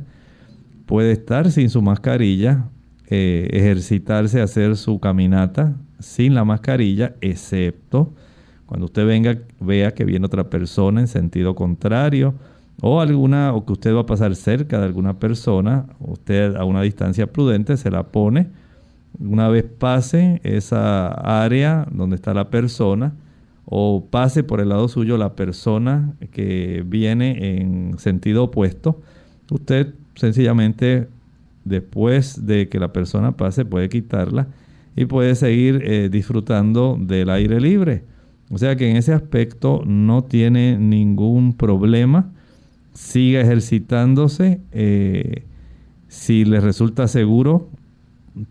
[0.86, 2.66] Puede estar sin su mascarilla,
[3.10, 8.14] eh, ejercitarse, hacer su caminata sin la mascarilla, excepto
[8.66, 12.34] cuando usted venga, vea que viene otra persona en sentido contrario
[12.82, 16.82] o alguna o que usted va a pasar cerca de alguna persona, usted a una
[16.82, 18.50] distancia prudente se la pone.
[19.20, 21.08] Una vez pase esa
[21.44, 23.14] área donde está la persona
[23.66, 29.02] o pase por el lado suyo la persona que viene en sentido opuesto,
[29.50, 31.08] usted sencillamente
[31.64, 34.48] después de que la persona pase puede quitarla
[34.96, 38.04] y puede seguir eh, disfrutando del aire libre.
[38.52, 42.32] O sea que en ese aspecto no tiene ningún problema
[42.94, 44.62] siga ejercitándose.
[44.72, 45.44] Eh,
[46.08, 47.70] si le resulta seguro,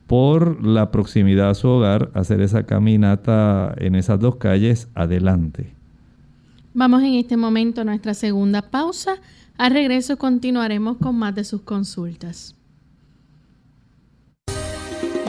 [0.06, 5.72] por la proximidad a su hogar, hacer esa caminata en esas dos calles, adelante.
[6.74, 9.16] Vamos en este momento a nuestra segunda pausa.
[9.58, 12.54] Al regreso continuaremos con más de sus consultas.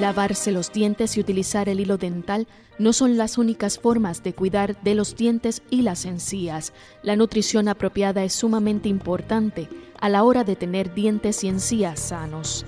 [0.04, 2.46] Lavarse los dientes y utilizar el hilo dental
[2.78, 6.74] no son las únicas formas de cuidar de los dientes y las encías.
[7.04, 9.70] La nutrición apropiada es sumamente importante
[10.02, 12.66] a la hora de tener dientes y encías sanos.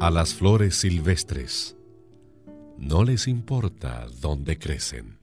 [0.00, 1.76] A las flores silvestres
[2.78, 5.22] no les importa dónde crecen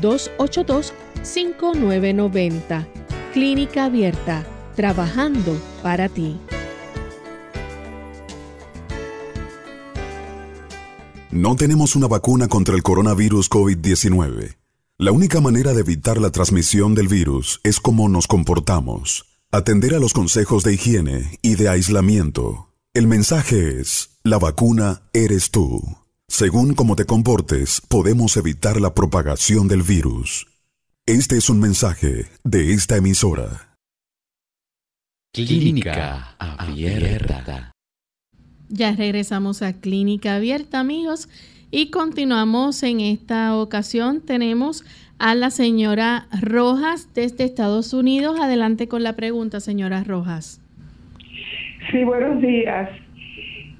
[0.00, 2.86] 787-282-5990.
[3.32, 4.44] Clínica Abierta,
[4.74, 6.36] trabajando para ti.
[11.30, 14.56] No tenemos una vacuna contra el coronavirus COVID-19.
[14.96, 19.98] La única manera de evitar la transmisión del virus es cómo nos comportamos, atender a
[19.98, 22.70] los consejos de higiene y de aislamiento.
[22.94, 25.82] El mensaje es, la vacuna eres tú.
[26.28, 30.46] Según cómo te comportes, podemos evitar la propagación del virus.
[31.06, 33.76] Este es un mensaje de esta emisora.
[35.32, 37.72] Clínica Abierta.
[38.68, 41.28] Ya regresamos a Clínica Abierta, amigos,
[41.70, 44.20] y continuamos en esta ocasión.
[44.20, 44.84] Tenemos
[45.18, 48.40] a la señora Rojas desde Estados Unidos.
[48.40, 50.60] Adelante con la pregunta, señora Rojas.
[51.90, 52.90] Sí, buenos días.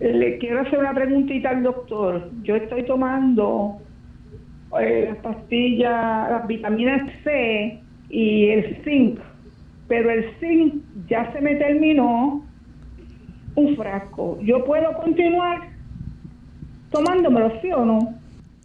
[0.00, 2.30] Le quiero hacer una preguntita al doctor.
[2.42, 3.78] Yo estoy tomando
[4.80, 7.80] eh, las pastillas, las vitaminas C
[8.10, 9.18] y el zinc,
[9.88, 10.74] pero el zinc
[11.08, 12.44] ya se me terminó
[13.54, 14.38] un frasco.
[14.42, 15.70] ¿Yo puedo continuar
[16.90, 17.98] tomándomelo, sí o no?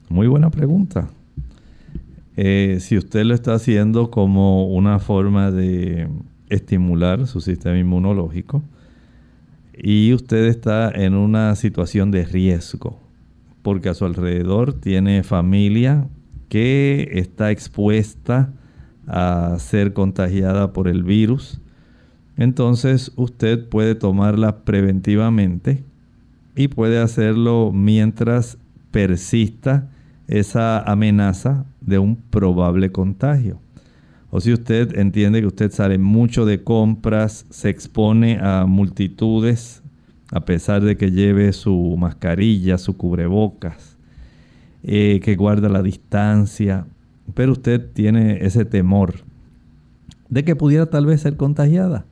[0.10, 1.10] Muy buena pregunta.
[2.36, 6.10] Eh, si usted lo está haciendo como una forma de
[6.50, 8.62] estimular su sistema inmunológico
[9.84, 13.00] y usted está en una situación de riesgo,
[13.64, 16.08] porque a su alrededor tiene familia
[16.50, 18.54] que está expuesta
[19.08, 21.60] a ser contagiada por el virus,
[22.38, 25.84] entonces usted puede tomarla preventivamente
[26.56, 28.58] y puede hacerlo mientras
[28.92, 29.90] persista
[30.28, 33.60] esa amenaza de un probable contagio.
[34.34, 39.84] O si usted entiende que usted sale mucho de compras, se expone a multitudes,
[40.32, 43.98] a pesar de que lleve su mascarilla, su cubrebocas,
[44.84, 46.86] eh, que guarda la distancia,
[47.34, 49.16] pero usted tiene ese temor
[50.30, 52.06] de que pudiera tal vez ser contagiada.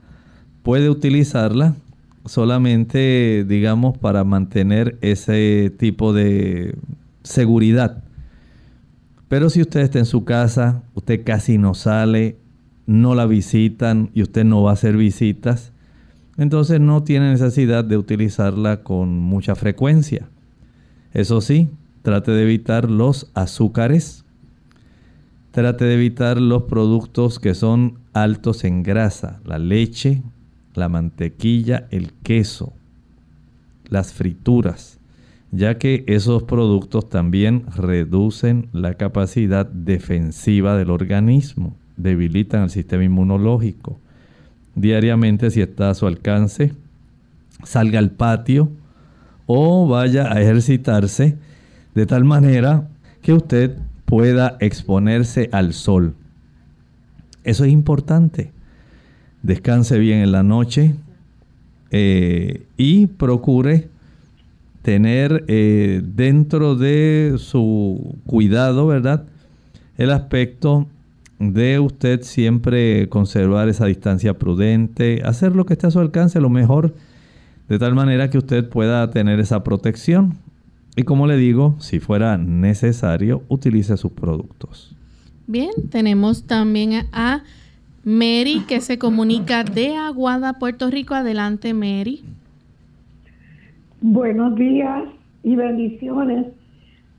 [0.61, 1.75] Puede utilizarla
[2.25, 6.75] solamente, digamos, para mantener ese tipo de
[7.23, 8.03] seguridad
[9.29, 12.37] pero si usted está en su casa, usted casi no sale,
[12.87, 15.71] no la visitan y usted no va a hacer visitas,
[16.37, 20.27] entonces no tiene necesidad de utilizarla con mucha frecuencia.
[21.13, 21.69] Eso sí,
[22.01, 24.25] trate de evitar los azúcares,
[25.51, 30.23] trate de evitar los productos que son altos en grasa, la leche,
[30.73, 32.73] la mantequilla, el queso,
[33.89, 34.98] las frituras
[35.51, 43.99] ya que esos productos también reducen la capacidad defensiva del organismo, debilitan el sistema inmunológico.
[44.75, 46.73] Diariamente, si está a su alcance,
[47.63, 48.69] salga al patio
[49.47, 51.37] o vaya a ejercitarse
[51.95, 52.87] de tal manera
[53.21, 56.13] que usted pueda exponerse al sol.
[57.43, 58.51] Eso es importante.
[59.41, 60.93] Descanse bien en la noche
[61.91, 63.89] eh, y procure
[64.89, 69.23] tener eh, dentro de su cuidado, ¿verdad?
[69.99, 70.87] El aspecto
[71.37, 76.49] de usted siempre conservar esa distancia prudente, hacer lo que esté a su alcance lo
[76.49, 76.95] mejor,
[77.67, 80.39] de tal manera que usted pueda tener esa protección.
[80.95, 84.95] Y como le digo, si fuera necesario, utilice sus productos.
[85.45, 87.43] Bien, tenemos también a
[88.03, 91.13] Mary que se comunica de Aguada, Puerto Rico.
[91.13, 92.23] Adelante, Mary.
[94.01, 95.03] Buenos días
[95.43, 96.47] y bendiciones.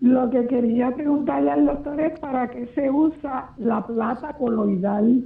[0.01, 5.25] Lo que quería preguntarle al doctor es para qué se usa la plata coloidal.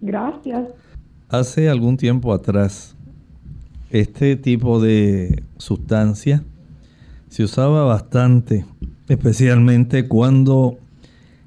[0.00, 0.68] Gracias.
[1.28, 2.94] Hace algún tiempo atrás,
[3.90, 6.44] este tipo de sustancia
[7.28, 8.64] se usaba bastante,
[9.08, 10.78] especialmente cuando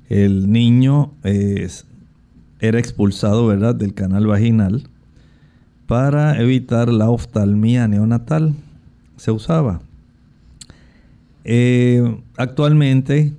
[0.10, 4.84] el niño era expulsado, ¿verdad?, del canal vaginal
[5.88, 8.54] para evitar la oftalmía neonatal.
[9.16, 9.82] Se usaba.
[11.44, 13.34] Eh, actualmente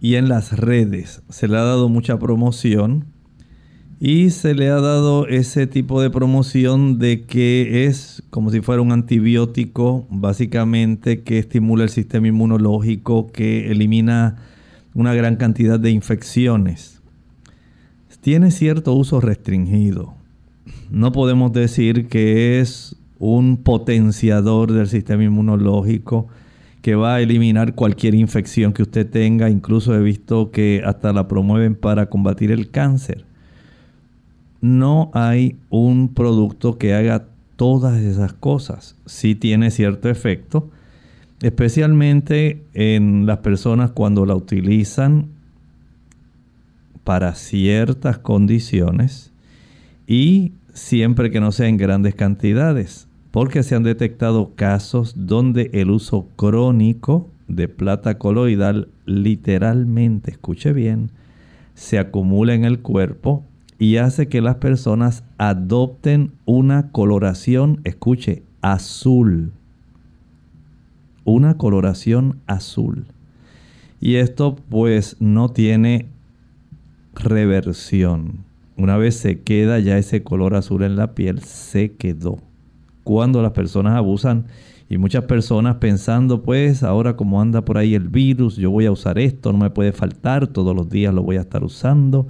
[0.00, 3.06] y en las redes se le ha dado mucha promoción
[3.98, 8.82] y se le ha dado ese tipo de promoción de que es como si fuera
[8.82, 14.36] un antibiótico básicamente que estimula el sistema inmunológico, que elimina
[14.94, 17.00] una gran cantidad de infecciones.
[18.20, 20.14] Tiene cierto uso restringido
[20.94, 26.28] no podemos decir que es un potenciador del sistema inmunológico,
[26.82, 29.50] que va a eliminar cualquier infección que usted tenga.
[29.50, 33.24] Incluso he visto que hasta la promueven para combatir el cáncer.
[34.60, 37.26] No hay un producto que haga
[37.56, 38.94] todas esas cosas.
[39.04, 40.70] Sí tiene cierto efecto,
[41.42, 45.26] especialmente en las personas cuando la utilizan
[47.02, 49.32] para ciertas condiciones
[50.06, 55.90] y siempre que no sea en grandes cantidades, porque se han detectado casos donde el
[55.90, 61.10] uso crónico de plata coloidal literalmente, escuche bien,
[61.74, 63.44] se acumula en el cuerpo
[63.78, 69.52] y hace que las personas adopten una coloración, escuche, azul.
[71.24, 73.06] Una coloración azul.
[74.00, 76.06] Y esto pues no tiene
[77.14, 78.44] reversión.
[78.76, 82.38] Una vez se queda ya ese color azul en la piel, se quedó.
[83.04, 84.46] Cuando las personas abusan
[84.88, 88.92] y muchas personas pensando, pues ahora como anda por ahí el virus, yo voy a
[88.92, 92.26] usar esto, no me puede faltar, todos los días lo voy a estar usando.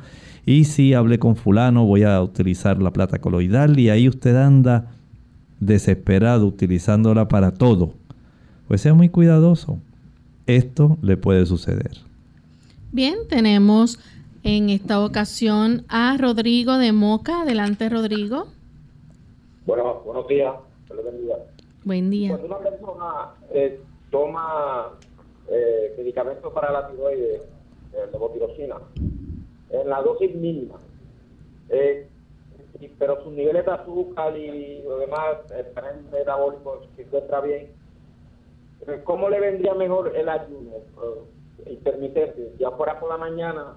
[0.46, 4.90] Y si hablé con fulano, voy a utilizar la plata coloidal y ahí usted anda
[5.60, 7.94] desesperado utilizándola para todo.
[8.68, 9.78] Pues sea muy cuidadoso.
[10.46, 11.92] Esto le puede suceder.
[12.92, 13.98] Bien, tenemos
[14.44, 17.42] en esta ocasión a Rodrigo de Moca.
[17.42, 18.46] Adelante, Rodrigo.
[19.66, 20.54] Bueno, buenos días.
[21.82, 22.36] Buen día.
[22.36, 23.80] Cuando una persona eh,
[24.10, 24.90] toma
[25.48, 27.40] eh, medicamentos para la tiroides,
[27.94, 28.70] eh,
[29.70, 30.78] en la dosis mínima,
[31.70, 32.06] eh,
[32.98, 37.68] pero sus niveles de azúcar y lo demás, el tren metabólico se encuentra bien,
[39.04, 40.70] ¿cómo le vendría mejor el ayuno
[41.66, 42.52] intermitente?
[42.58, 43.74] Ya fuera por la mañana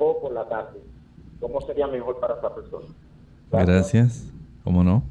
[0.00, 0.80] o por la tarde.
[1.40, 2.86] ¿Cómo sería mejor para esa persona?
[3.52, 4.26] Gracias.
[4.64, 5.04] ¿Cómo no?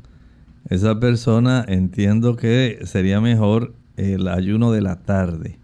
[0.69, 5.57] Esa persona entiendo que sería mejor el ayuno de la tarde.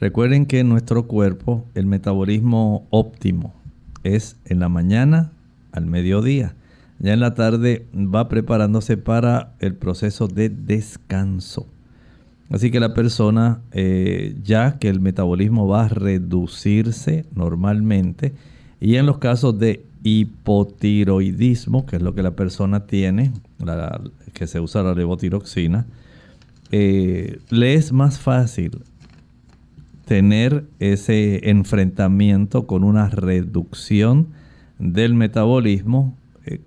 [0.00, 3.54] Recuerden que en nuestro cuerpo el metabolismo óptimo
[4.02, 5.32] es en la mañana
[5.72, 6.56] al mediodía.
[6.98, 11.66] Ya en la tarde va preparándose para el proceso de descanso.
[12.50, 18.34] Así que la persona, eh, ya que el metabolismo va a reducirse normalmente,
[18.80, 23.32] y en los casos de hipotiroidismo, que es lo que la persona tiene,
[24.34, 25.86] que se usa la levotiroxina,
[26.70, 28.82] eh, le es más fácil
[30.04, 34.28] tener ese enfrentamiento con una reducción
[34.78, 36.14] del metabolismo
[36.44, 36.60] eh,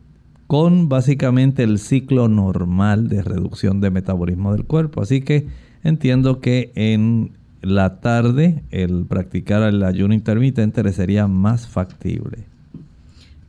[0.48, 5.02] con básicamente el ciclo normal de reducción de metabolismo del cuerpo.
[5.02, 5.46] Así que
[5.88, 7.32] entiendo que en
[7.62, 12.44] la tarde el practicar el ayuno intermitente le sería más factible.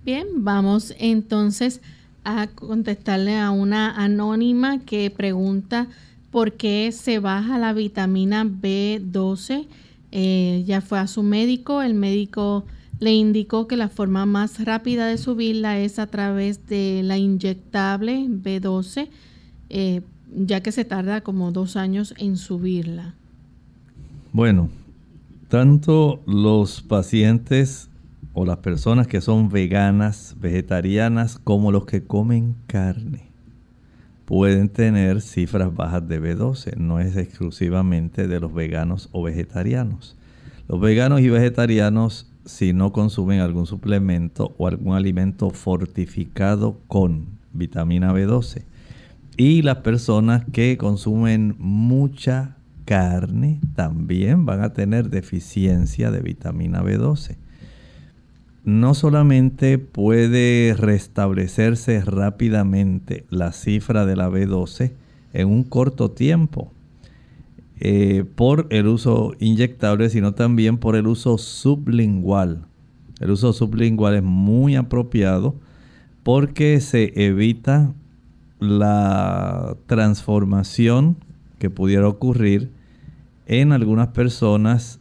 [0.05, 1.81] Bien, vamos entonces
[2.25, 5.89] a contestarle a una anónima que pregunta
[6.31, 9.67] por qué se baja la vitamina B12.
[10.13, 12.65] Eh, ya fue a su médico, el médico
[13.01, 18.27] le indicó que la forma más rápida de subirla es a través de la inyectable
[18.29, 19.09] B12,
[19.71, 20.03] eh,
[20.35, 23.15] ya que se tarda como dos años en subirla.
[24.33, 24.69] Bueno,
[25.49, 27.89] tanto los pacientes
[28.35, 33.29] o las personas que son veganas, vegetarianas, como los que comen carne,
[34.27, 36.77] pueden tener cifras bajas de B12.
[36.77, 40.17] No es exclusivamente de los veganos o vegetarianos.
[40.69, 48.13] Los veganos y vegetarianos, si no consumen algún suplemento o algún alimento fortificado con vitamina
[48.13, 48.65] B12.
[49.41, 57.37] Y las personas que consumen mucha carne también van a tener deficiencia de vitamina B12.
[58.65, 64.91] No solamente puede restablecerse rápidamente la cifra de la B12
[65.33, 66.73] en un corto tiempo
[67.79, 72.67] eh, por el uso inyectable, sino también por el uso sublingual.
[73.21, 75.55] El uso sublingual es muy apropiado
[76.25, 77.95] porque se evita
[78.61, 81.17] la transformación
[81.59, 82.71] que pudiera ocurrir
[83.47, 85.01] en algunas personas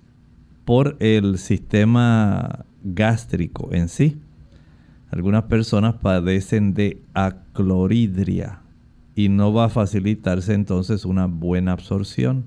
[0.66, 4.20] por el sistema gástrico en sí.
[5.12, 8.62] Algunas personas padecen de acloridria
[9.16, 12.46] y no va a facilitarse entonces una buena absorción.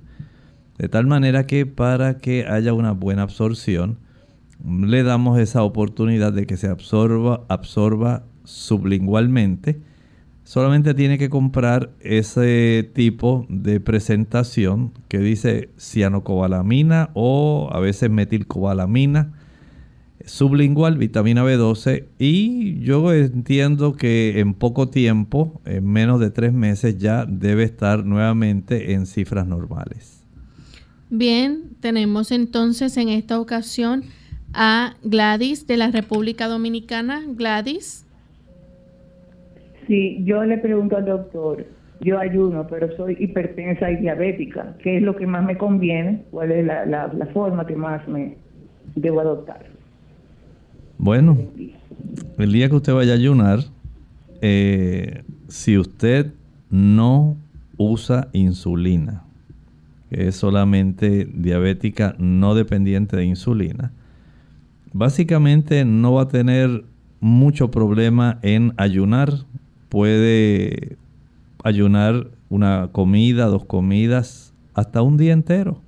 [0.79, 3.99] De tal manera que para que haya una buena absorción,
[4.65, 9.81] le damos esa oportunidad de que se absorba, absorba sublingualmente
[10.51, 19.33] solamente tiene que comprar ese tipo de presentación que dice cianocobalamina o a veces metilcobalamina,
[20.25, 26.99] sublingual, vitamina B12 y yo entiendo que en poco tiempo, en menos de tres meses,
[26.99, 30.25] ya debe estar nuevamente en cifras normales.
[31.11, 34.03] Bien, tenemos entonces en esta ocasión
[34.53, 37.23] a Gladys de la República Dominicana.
[37.29, 38.05] Gladys.
[39.91, 41.67] Sí, yo le pregunto al doctor,
[42.01, 44.77] yo ayuno, pero soy hipertensa y diabética.
[44.81, 46.23] ¿Qué es lo que más me conviene?
[46.31, 48.37] ¿Cuál es la, la, forma que más me
[48.95, 49.67] debo adoptar?
[50.97, 51.37] Bueno,
[52.39, 53.59] el día que usted vaya a ayunar,
[54.41, 56.35] eh, si usted
[56.71, 57.37] no
[57.77, 59.25] usa insulina,
[60.09, 63.91] que es solamente diabética no dependiente de insulina,
[64.93, 66.85] básicamente no va a tener
[67.19, 69.33] mucho problema en ayunar.
[69.91, 70.97] Puede
[71.63, 75.83] ayunar una comida, dos comidas, hasta un día entero.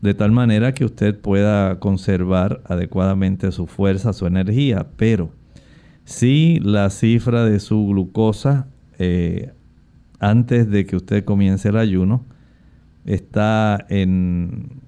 [0.00, 4.86] De tal manera que usted pueda conservar adecuadamente su fuerza, su energía.
[4.96, 5.30] Pero
[6.04, 9.52] si la cifra de su glucosa eh,
[10.20, 12.24] antes de que usted comience el ayuno
[13.04, 14.80] está en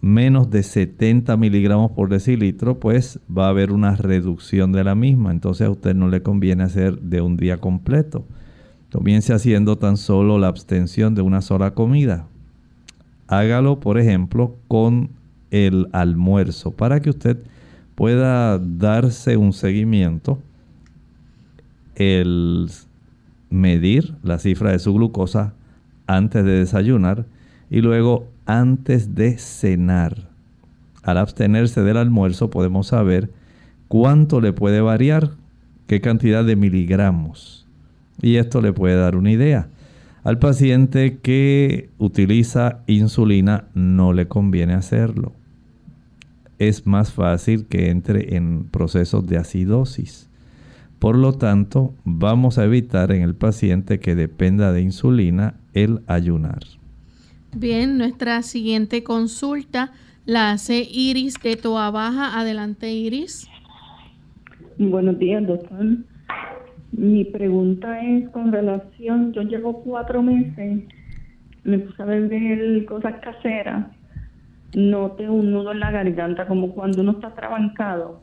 [0.00, 5.30] menos de 70 miligramos por decilitro, pues va a haber una reducción de la misma.
[5.30, 8.24] Entonces a usted no le conviene hacer de un día completo.
[8.92, 12.26] Comience haciendo tan solo la abstención de una sola comida.
[13.28, 15.10] Hágalo, por ejemplo, con
[15.50, 17.38] el almuerzo para que usted
[17.94, 20.38] pueda darse un seguimiento,
[21.94, 22.68] el
[23.50, 25.54] medir la cifra de su glucosa
[26.06, 27.26] antes de desayunar
[27.68, 30.28] y luego antes de cenar.
[31.04, 33.30] Al abstenerse del almuerzo podemos saber
[33.86, 35.30] cuánto le puede variar,
[35.86, 37.66] qué cantidad de miligramos.
[38.20, 39.68] Y esto le puede dar una idea.
[40.24, 45.32] Al paciente que utiliza insulina no le conviene hacerlo.
[46.58, 50.28] Es más fácil que entre en procesos de acidosis.
[50.98, 56.79] Por lo tanto, vamos a evitar en el paciente que dependa de insulina el ayunar.
[57.56, 59.90] Bien, nuestra siguiente consulta
[60.24, 62.38] la hace Iris de Toa Baja.
[62.38, 63.48] Adelante, Iris.
[64.78, 65.84] Buenos días, doctor.
[66.92, 70.84] Mi pregunta es con relación, yo llevo cuatro meses,
[71.64, 73.86] me puse a beber cosas caseras,
[74.74, 78.20] noté un nudo en la garganta, como cuando uno está trabancado.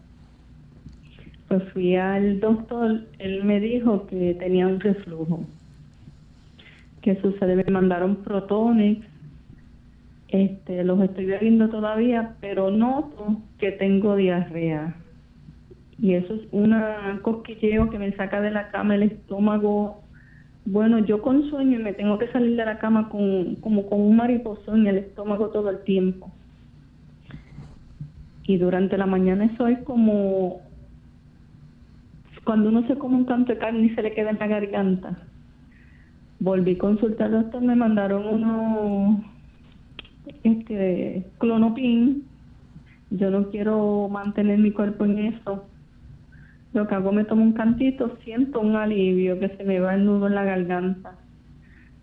[1.49, 5.45] Pues fui al doctor, él me dijo que tenía un reflujo.
[7.01, 7.55] ¿Qué sucede?
[7.57, 8.99] Me mandaron protones
[10.29, 14.95] este, los estoy bebiendo todavía, pero noto que tengo diarrea.
[15.99, 20.03] Y eso es una cosquilleo que me saca de la cama el estómago.
[20.65, 24.15] Bueno, yo con sueño me tengo que salir de la cama con, como con un
[24.15, 26.31] mariposón en el estómago todo el tiempo.
[28.43, 30.61] Y durante la mañana soy como
[32.43, 35.17] cuando uno se come un canto de carne y se le queda en la garganta.
[36.39, 39.21] Volví a consultar al doctor, me mandaron unos
[40.47, 42.23] este clonopin.
[43.09, 45.65] Yo no quiero mantener mi cuerpo en eso.
[46.73, 50.05] Lo que hago, me tomo un cantito, siento un alivio, que se me va el
[50.05, 51.15] nudo en la garganta.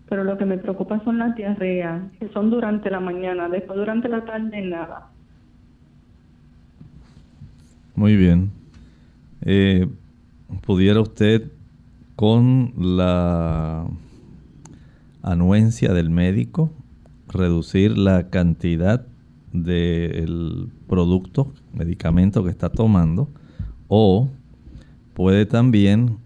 [0.09, 4.09] Pero lo que me preocupa son las diarreas, que son durante la mañana, después durante
[4.09, 5.09] la tarde nada.
[7.95, 8.51] Muy bien.
[9.41, 9.87] Eh,
[10.65, 11.51] ¿Pudiera usted
[12.15, 13.85] con la
[15.21, 16.71] anuencia del médico
[17.35, 19.05] reducir la cantidad
[19.53, 23.29] del producto, medicamento que está tomando,
[23.87, 24.29] o
[25.13, 26.17] puede también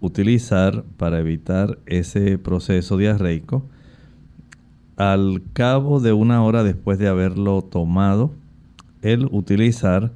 [0.00, 3.64] utilizar para evitar ese proceso diarreico,
[4.96, 8.32] al cabo de una hora después de haberlo tomado,
[9.02, 10.12] el utilizar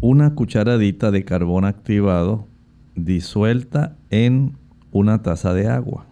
[0.00, 2.46] una cucharadita de carbón activado
[2.94, 4.56] disuelta en
[4.92, 6.07] una taza de agua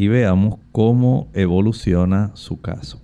[0.00, 3.02] y veamos cómo evoluciona su caso.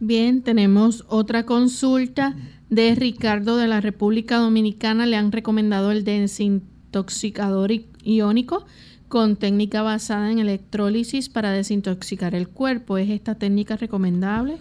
[0.00, 2.34] Bien, tenemos otra consulta
[2.68, 5.06] de Ricardo de la República Dominicana.
[5.06, 7.70] Le han recomendado el desintoxicador
[8.02, 8.66] iónico
[9.06, 12.98] con técnica basada en electrólisis para desintoxicar el cuerpo.
[12.98, 14.56] ¿Es esta técnica recomendable?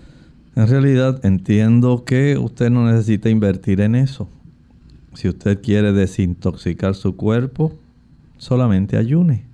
[0.56, 4.30] En realidad entiendo que usted no necesita invertir en eso.
[5.16, 7.74] Si usted quiere desintoxicar su cuerpo,
[8.38, 9.52] solamente ayune.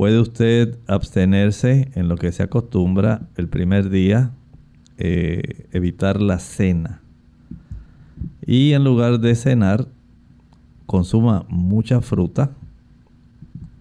[0.00, 4.30] Puede usted abstenerse en lo que se acostumbra el primer día,
[4.96, 7.02] eh, evitar la cena.
[8.46, 9.88] Y en lugar de cenar,
[10.86, 12.52] consuma mucha fruta,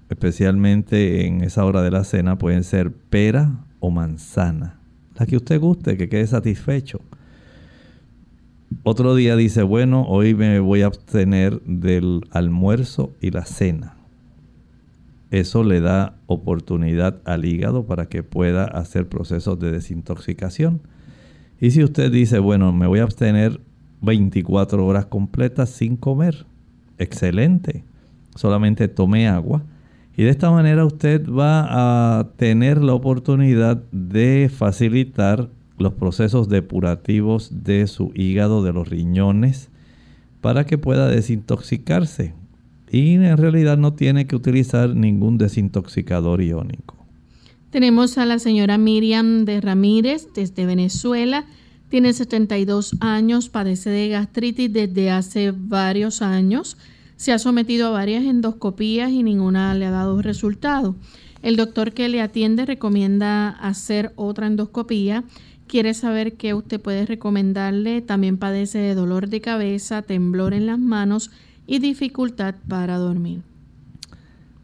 [0.09, 4.78] especialmente en esa hora de la cena, pueden ser pera o manzana,
[5.17, 6.99] la que usted guste, que quede satisfecho.
[8.84, 13.95] Otro día dice, bueno, hoy me voy a abstener del almuerzo y la cena
[15.32, 20.82] eso le da oportunidad al hígado para que pueda hacer procesos de desintoxicación.
[21.59, 23.59] Y si usted dice, bueno, me voy a abstener
[24.01, 26.45] 24 horas completas sin comer,
[26.97, 27.84] excelente,
[28.36, 29.63] solamente tome agua.
[30.15, 37.63] Y de esta manera usted va a tener la oportunidad de facilitar los procesos depurativos
[37.63, 39.69] de su hígado, de los riñones,
[40.41, 42.34] para que pueda desintoxicarse.
[42.92, 47.00] Y en realidad no tiene que utilizar ningún desintoxicador iónico.
[47.70, 51.46] Tenemos a la señora Miriam de Ramírez desde Venezuela.
[51.90, 56.78] Tiene 72 años, padece de gastritis desde hace varios años.
[57.16, 60.96] Se ha sometido a varias endoscopías y ninguna le ha dado resultado.
[61.44, 65.24] El doctor que le atiende recomienda hacer otra endoscopía.
[65.68, 68.02] Quiere saber qué usted puede recomendarle.
[68.02, 71.30] También padece de dolor de cabeza, temblor en las manos
[71.70, 73.43] y dificultad para dormir.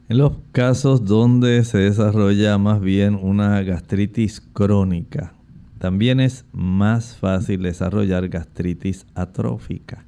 [0.09, 5.33] En los casos donde se desarrolla más bien una gastritis crónica,
[5.77, 10.03] también es más fácil desarrollar gastritis atrófica.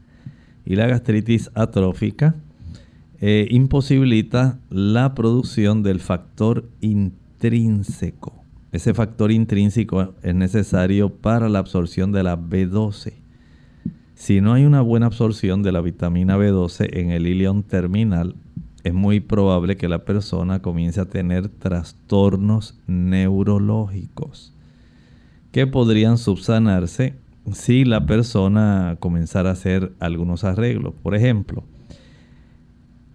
[0.66, 2.36] Y la gastritis atrófica
[3.22, 8.34] eh, imposibilita la producción del factor intrínseco.
[8.72, 13.27] Ese factor intrínseco es necesario para la absorción de la B12.
[14.18, 18.34] Si no hay una buena absorción de la vitamina B12 en el ilion terminal,
[18.84, 24.56] es muy probable que la persona comience a tener trastornos neurológicos
[25.52, 27.14] que podrían subsanarse
[27.54, 30.96] si la persona comenzara a hacer algunos arreglos.
[30.96, 31.64] Por ejemplo,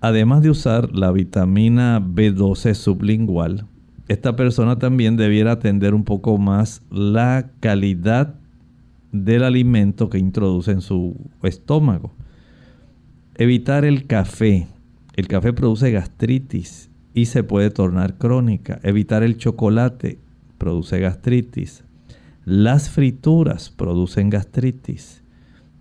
[0.01, 3.67] además de usar la vitamina B12 sublingual,
[4.07, 8.37] esta persona también debiera atender un poco más la calidad
[9.13, 12.13] del alimento que introduce en su estómago.
[13.37, 14.67] Evitar el café.
[15.15, 18.81] El café produce gastritis y se puede tornar crónica.
[18.83, 20.19] Evitar el chocolate
[20.59, 21.85] produce gastritis.
[22.45, 25.23] Las frituras producen gastritis.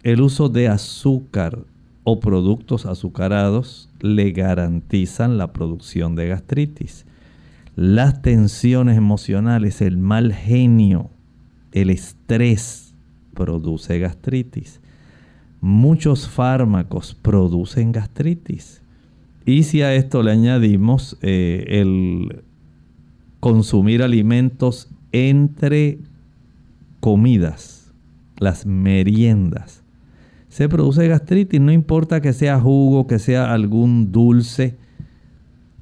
[0.04, 1.66] El uso de azúcar
[2.04, 7.06] o productos azucarados le garantizan la producción de gastritis.
[7.76, 11.10] Las tensiones emocionales, el mal genio,
[11.72, 12.91] el estrés
[13.34, 14.82] produce gastritis.
[15.60, 18.82] Muchos fármacos producen gastritis.
[19.46, 22.44] Y si a esto le añadimos eh, el
[23.40, 26.00] consumir alimentos entre
[27.00, 27.92] comidas,
[28.38, 29.84] las meriendas,
[30.50, 31.60] se produce gastritis.
[31.60, 34.78] No importa que sea jugo, que sea algún dulce,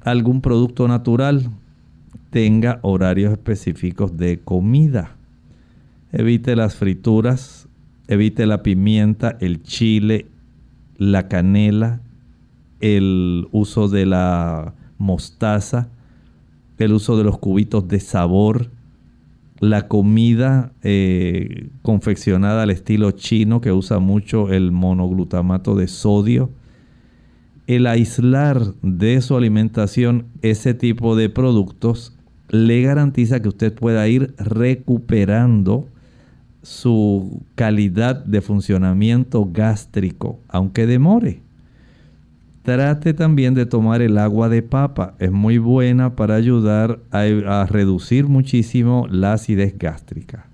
[0.02, 1.50] algún producto natural,
[2.30, 5.16] tenga horarios específicos de comida
[6.12, 7.68] Evite las frituras,
[8.08, 10.26] evite la pimienta, el chile,
[10.96, 12.00] la canela,
[12.80, 15.88] el uso de la mostaza,
[16.78, 18.70] el uso de los cubitos de sabor,
[19.60, 26.50] la comida eh, confeccionada al estilo chino que usa mucho el monoglutamato de sodio,
[27.66, 32.16] el aislar de su alimentación ese tipo de productos
[32.48, 35.86] le garantiza que usted pueda ir recuperando
[36.62, 41.40] su calidad de funcionamiento gástrico, aunque demore.
[42.62, 48.26] Trate también de tomar el agua de papa, es muy buena para ayudar a, reducir
[48.26, 50.46] muchísimo la acidez gástrica.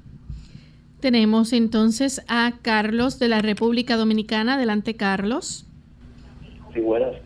[1.00, 4.54] Tenemos entonces a Carlos de la República Dominicana.
[4.54, 5.66] Adelante, Carlos.
[6.72, 7.16] Sí, buenas.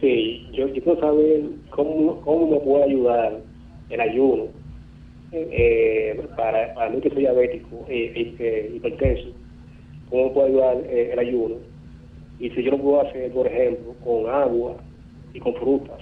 [0.00, 3.40] Sí, yo quiero saber cómo, cómo me puede ayudar
[3.88, 4.61] el ayuno
[5.32, 9.30] eh, para, para mí que soy diabético eh, eh, hipertenso,
[10.10, 11.54] cómo puedo ayudar eh, el ayuno.
[12.38, 14.76] Y si yo lo puedo hacer, por ejemplo, con agua
[15.32, 15.98] y con frutas.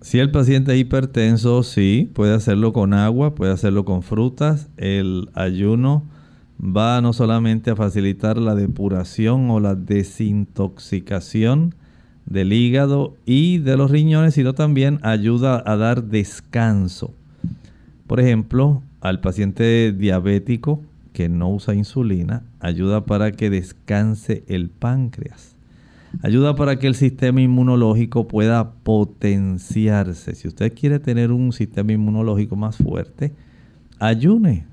[0.00, 4.70] Si el paciente es hipertenso, sí, puede hacerlo con agua, puede hacerlo con frutas.
[4.76, 6.04] El ayuno
[6.60, 11.74] va no solamente a facilitar la depuración o la desintoxicación
[12.26, 17.17] del hígado y de los riñones, sino también ayuda a dar descanso
[18.08, 20.82] por ejemplo, al paciente diabético
[21.12, 25.54] que no usa insulina, ayuda para que descanse el páncreas.
[26.22, 30.34] Ayuda para que el sistema inmunológico pueda potenciarse.
[30.34, 33.34] Si usted quiere tener un sistema inmunológico más fuerte,
[33.98, 34.66] ayune.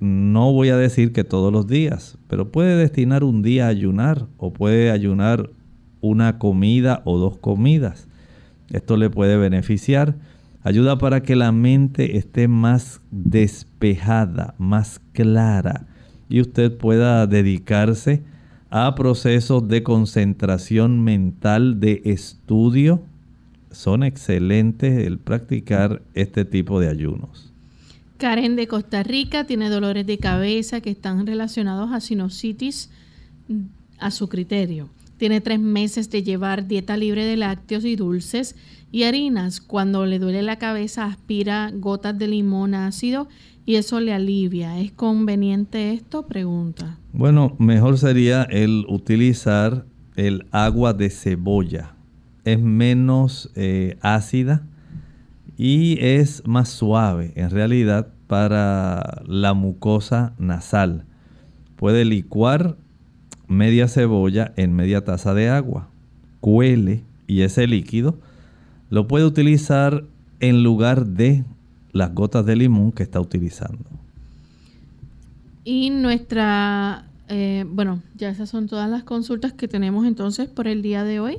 [0.00, 4.26] No voy a decir que todos los días, pero puede destinar un día a ayunar
[4.38, 5.50] o puede ayunar
[6.00, 8.08] una comida o dos comidas.
[8.72, 10.16] Esto le puede beneficiar
[10.62, 15.86] Ayuda para que la mente esté más despejada, más clara
[16.28, 18.22] y usted pueda dedicarse
[18.68, 23.02] a procesos de concentración mental, de estudio.
[23.72, 27.52] son excelentes el practicar este tipo de ayunos.
[28.18, 32.90] Karen de Costa Rica tiene dolores de cabeza que están relacionados a sinusitis
[33.98, 34.88] a su criterio.
[35.20, 38.56] Tiene tres meses de llevar dieta libre de lácteos y dulces
[38.90, 39.60] y harinas.
[39.60, 43.28] Cuando le duele la cabeza aspira gotas de limón ácido
[43.66, 44.80] y eso le alivia.
[44.80, 46.26] ¿Es conveniente esto?
[46.26, 46.96] Pregunta.
[47.12, 49.84] Bueno, mejor sería el utilizar
[50.16, 51.96] el agua de cebolla.
[52.46, 54.66] Es menos eh, ácida
[55.58, 61.04] y es más suave en realidad para la mucosa nasal.
[61.76, 62.78] Puede licuar
[63.50, 65.88] media cebolla en media taza de agua.
[66.40, 68.16] Cuele y ese líquido
[68.88, 70.04] lo puede utilizar
[70.38, 71.44] en lugar de
[71.92, 73.84] las gotas de limón que está utilizando.
[75.64, 80.80] Y nuestra, eh, bueno, ya esas son todas las consultas que tenemos entonces por el
[80.80, 81.38] día de hoy.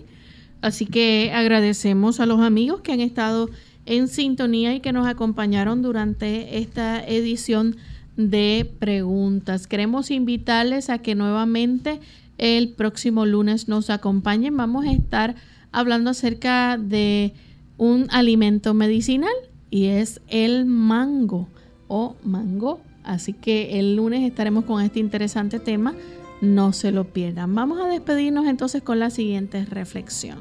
[0.62, 3.50] Así que agradecemos a los amigos que han estado
[3.86, 7.78] en sintonía y que nos acompañaron durante esta edición
[8.18, 9.68] de preguntas.
[9.68, 12.00] Queremos invitarles a que nuevamente
[12.38, 14.58] el próximo lunes nos acompañen.
[14.58, 15.36] Vamos a estar
[15.72, 17.34] hablando acerca de
[17.78, 19.34] un alimento medicinal
[19.70, 21.48] y es el mango
[21.88, 22.82] o mango.
[23.04, 25.94] Así que el lunes estaremos con este interesante tema.
[26.42, 27.54] No se lo pierdan.
[27.56, 30.40] Vamos a despedirnos entonces con la siguiente reflexión.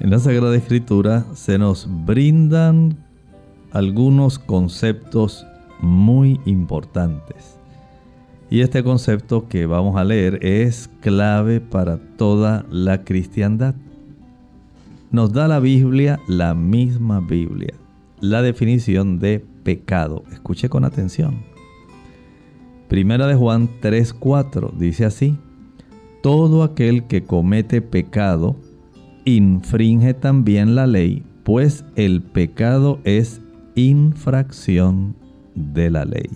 [0.00, 2.96] En la Sagrada Escritura se nos brindan
[3.72, 5.46] algunos conceptos
[5.80, 7.58] muy importantes.
[8.48, 13.74] Y este concepto que vamos a leer es clave para toda la cristiandad.
[15.10, 17.74] Nos da la Biblia, la misma Biblia,
[18.20, 20.22] la definición de pecado.
[20.32, 21.38] Escuche con atención.
[22.88, 25.36] Primera de Juan 3:4 dice así:
[26.22, 28.56] Todo aquel que comete pecado
[29.24, 33.40] infringe también la ley, pues el pecado es
[33.74, 35.16] infracción
[35.56, 36.30] de la ley.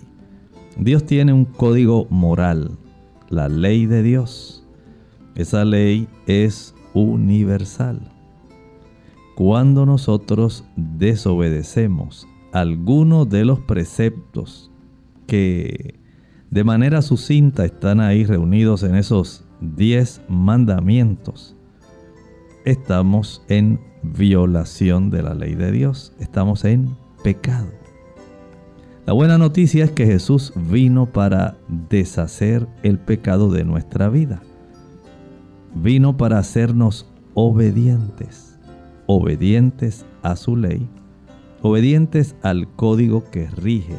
[0.77, 2.71] Dios tiene un código moral,
[3.29, 4.65] la ley de Dios.
[5.35, 8.01] Esa ley es universal.
[9.35, 14.71] Cuando nosotros desobedecemos algunos de los preceptos
[15.25, 15.95] que
[16.49, 21.55] de manera sucinta están ahí reunidos en esos diez mandamientos,
[22.65, 26.89] estamos en violación de la ley de Dios, estamos en
[27.23, 27.80] pecado.
[29.05, 31.57] La buena noticia es que Jesús vino para
[31.89, 34.41] deshacer el pecado de nuestra vida.
[35.73, 38.51] Vino para hacernos obedientes
[39.13, 40.87] obedientes a su ley,
[41.61, 43.97] obedientes al código que rige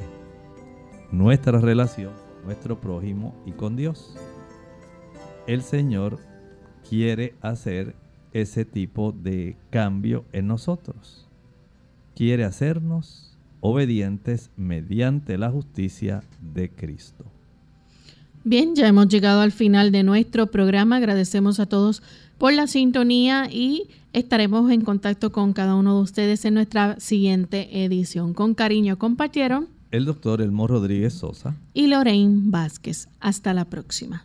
[1.11, 2.13] nuestra relación
[2.45, 4.17] nuestro prójimo y con Dios.
[5.47, 6.19] El Señor
[6.89, 7.95] quiere hacer
[8.33, 11.29] ese tipo de cambio en nosotros.
[12.17, 13.22] Quiere hacernos
[13.63, 16.23] obedientes mediante la justicia
[16.55, 17.25] de Cristo.
[18.45, 20.97] Bien, ya hemos llegado al final de nuestro programa.
[20.97, 22.03] Agradecemos a todos
[22.39, 27.85] por la sintonía y estaremos en contacto con cada uno de ustedes en nuestra siguiente
[27.85, 28.35] edición.
[28.35, 33.09] Con cariño compartieron el doctor Elmo Rodríguez Sosa y Lorraine Vázquez.
[33.21, 34.25] Hasta la próxima.